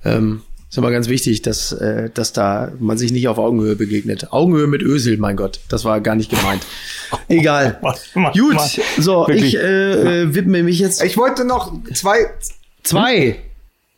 [0.03, 4.33] Ähm, ist immer ganz wichtig, dass, äh, dass da man sich nicht auf Augenhöhe begegnet.
[4.33, 6.63] Augenhöhe mit Özil, mein Gott, das war gar nicht gemeint.
[7.29, 7.79] Egal.
[8.13, 8.69] Gut, Mann.
[8.97, 9.55] so, Wirklich.
[9.55, 12.17] ich äh, äh, widme mich jetzt Ich wollte noch zwei,
[12.89, 13.39] zwei.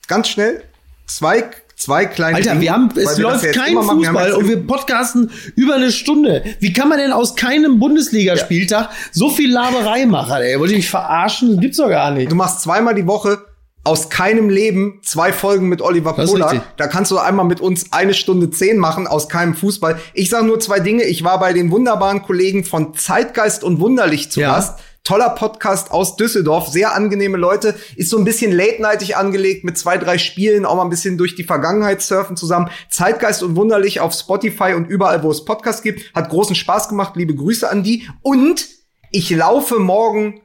[0.07, 0.63] ganz schnell,
[1.07, 4.03] zwei, zwei kleine Alter, Dinge, wir haben, es läuft ja kein machen.
[4.03, 6.43] Fußball jetzt und wir podcasten über eine Stunde.
[6.59, 10.59] Wie kann man denn aus keinem Bundesligaspieltag so viel Laberei machen, ey?
[10.59, 11.53] Wollt ihr mich verarschen?
[11.53, 12.31] Das gibt's doch gar nicht.
[12.31, 13.39] Du machst zweimal die Woche
[13.85, 16.63] aus keinem Leben zwei Folgen mit Oliver Pola.
[16.75, 19.97] Da kannst du einmal mit uns eine Stunde zehn machen aus keinem Fußball.
[20.13, 21.03] Ich sage nur zwei Dinge.
[21.03, 24.55] Ich war bei den wunderbaren Kollegen von Zeitgeist und Wunderlich zu Ja.
[24.55, 24.79] Gast.
[25.03, 29.97] Toller Podcast aus Düsseldorf, sehr angenehme Leute, ist so ein bisschen late-nightig angelegt mit zwei,
[29.97, 32.69] drei Spielen, auch mal ein bisschen durch die Vergangenheit surfen zusammen.
[32.89, 36.13] Zeitgeist und Wunderlich auf Spotify und überall, wo es Podcasts gibt.
[36.13, 38.07] Hat großen Spaß gemacht, liebe Grüße an die.
[38.21, 38.67] Und
[39.11, 40.41] ich laufe morgen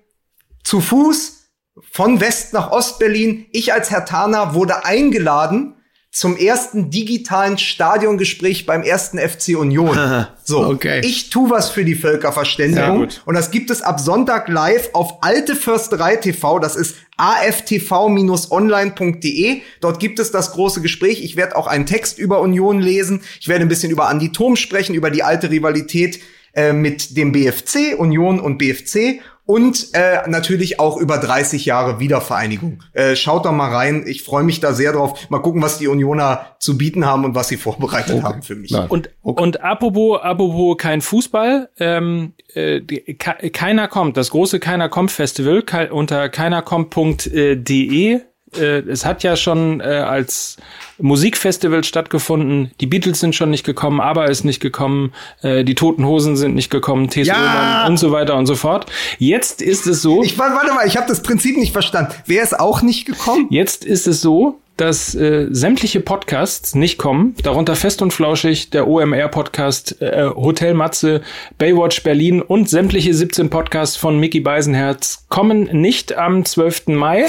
[0.63, 1.51] zu Fuß
[1.91, 3.47] von West nach Ostberlin.
[3.53, 5.77] Ich als Herr Tana wurde eingeladen
[6.15, 9.99] zum ersten digitalen Stadiongespräch beim ersten FC Union.
[10.47, 11.01] So, okay.
[11.03, 13.23] ich tu was für die Ja, Völkerverständigung gut.
[13.25, 16.59] und das gibt es ab Sonntag live auf Alte Försterei TV.
[16.59, 19.63] Das ist aftv-online.de.
[19.81, 21.25] Dort gibt es das große Gespräch.
[21.25, 23.23] Ich werde auch einen Text über Union lesen.
[23.41, 26.21] Ich werde ein bisschen über Andi Thom sprechen, über die alte Rivalität
[26.53, 29.21] äh, mit dem BFC, Union und BFC.
[29.47, 32.83] Und äh, natürlich auch über 30 Jahre Wiedervereinigung.
[32.95, 34.05] Äh, schaut doch mal rein.
[34.07, 35.29] Ich freue mich da sehr drauf.
[35.29, 38.71] Mal gucken, was die Unioner zu bieten haben und was sie vorbereitet haben für mich.
[38.71, 38.89] Nein.
[38.89, 45.63] Und, und apropos, apropos kein Fußball, ähm, äh, keiner kommt, das große Keiner kommt Festival
[45.63, 48.21] ke unter keinerkommt.de.
[48.59, 50.57] Äh, es hat ja schon äh, als
[50.99, 52.71] Musikfestival stattgefunden.
[52.81, 55.13] Die Beatles sind schon nicht gekommen, aber ist nicht gekommen.
[55.43, 57.27] Äh, die Toten Hosen sind nicht gekommen, T.S.
[57.29, 57.87] Ja!
[57.87, 58.87] Und so weiter und so fort.
[59.19, 60.23] Jetzt ist es so.
[60.23, 62.13] Ich warte mal, ich habe das Prinzip nicht verstanden.
[62.27, 63.47] Wer ist auch nicht gekommen?
[63.51, 68.89] Jetzt ist es so, dass äh, sämtliche Podcasts nicht kommen, darunter Fest und Flauschig, der
[68.89, 71.23] OMR-Podcast, äh, Hotel Matze,
[71.59, 76.89] Baywatch Berlin und sämtliche 17 Podcasts von Mickey Beisenherz kommen nicht am 12.
[76.89, 77.27] Mai.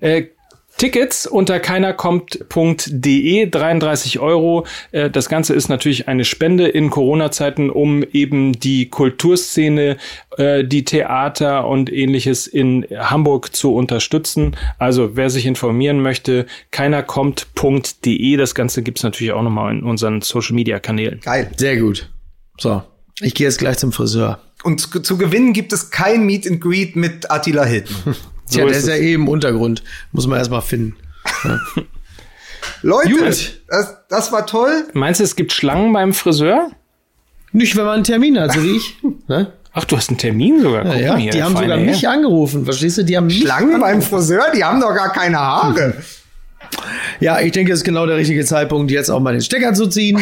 [0.00, 0.24] Äh,
[0.78, 4.66] Tickets unter keinerkommt.de, 33 Euro.
[4.92, 9.98] Äh, Das Ganze ist natürlich eine Spende in Corona-Zeiten, um eben die Kulturszene,
[10.36, 14.56] äh, die Theater und ähnliches in Hamburg zu unterstützen.
[14.78, 18.36] Also wer sich informieren möchte, keinerkommt.de.
[18.36, 21.20] Das Ganze gibt's natürlich auch nochmal in unseren Social-Media-Kanälen.
[21.20, 21.50] Geil.
[21.56, 22.08] Sehr gut.
[22.58, 22.82] So.
[23.20, 24.38] Ich gehe jetzt gleich zum Friseur.
[24.62, 28.16] Und zu, zu gewinnen gibt es kein Meet and Greet mit Attila Hildmann.
[28.50, 29.82] Tja, ist der ist ja eh im Untergrund.
[30.12, 30.96] Muss man erst mal finden.
[32.82, 33.60] Leute, Gut.
[33.68, 34.84] das, das war toll.
[34.92, 36.70] Meinst du, es gibt Schlangen beim Friseur?
[37.52, 38.96] Nicht, wenn man einen Termin hat, so wie ich.
[39.26, 39.52] Ne?
[39.72, 40.84] Ach, du hast einen Termin sogar.
[40.84, 41.86] Guck Ja, mal hier, die haben sogar Herr.
[41.86, 42.64] mich angerufen.
[42.64, 43.04] Verstehst du?
[43.04, 45.94] Die haben mich Schlangen beim Friseur, die haben doch gar keine Haare.
[47.20, 49.88] Ja, ich denke, es ist genau der richtige Zeitpunkt, jetzt auch mal den Stecker zu
[49.88, 50.20] ziehen.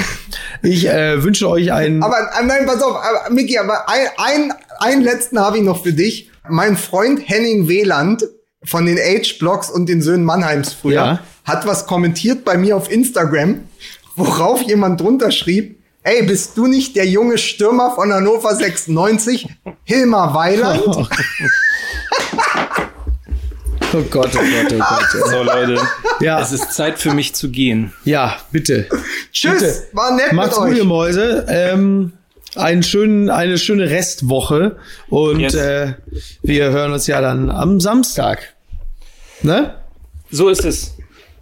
[0.63, 2.03] Ich äh, wünsche euch einen.
[2.03, 5.83] Aber äh, nein, pass auf, aber, Miki, aber ein, ein, einen letzten habe ich noch
[5.83, 6.31] für dich.
[6.49, 8.25] Mein Freund Henning Weland
[8.65, 11.21] von den Age-Blogs und den Söhnen Mannheims früher Ja.
[11.45, 13.65] hat was kommentiert bei mir auf Instagram,
[14.17, 19.49] worauf jemand drunter schrieb, ey, bist du nicht der junge Stürmer von Hannover 96,
[19.85, 20.83] Hilmar Weiland?
[20.87, 21.05] Oh
[24.03, 25.31] Gott, oh Gott, oh Gott.
[25.31, 25.79] So, Leute.
[26.21, 26.41] Ja.
[26.41, 27.93] Es ist Zeit für mich zu gehen.
[28.05, 28.89] Ja, bitte.
[29.33, 29.83] Tschüss, Bitte.
[29.93, 30.79] war nett Macht's mit gut, euch.
[30.79, 31.47] ihr Mäuse.
[31.49, 32.13] Ähm,
[32.55, 34.77] einen schönen, eine schöne Restwoche.
[35.09, 35.55] Und Yes.
[35.55, 35.95] äh,
[36.43, 38.55] wir hören uns ja dann am Samstag.
[39.43, 39.75] Ne?
[40.31, 40.95] So ist es.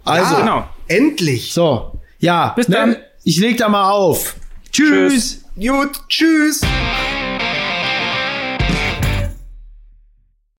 [0.03, 0.69] Also, Ah, genau.
[0.87, 1.53] Endlich.
[1.53, 1.99] so.
[2.19, 2.75] Ja, Bis ne?
[2.75, 2.95] dann.
[3.23, 4.35] Ich leg da mal auf.
[4.71, 5.13] Tschüss.
[5.13, 5.41] Tschüss.
[5.57, 6.61] Gut, tschüss.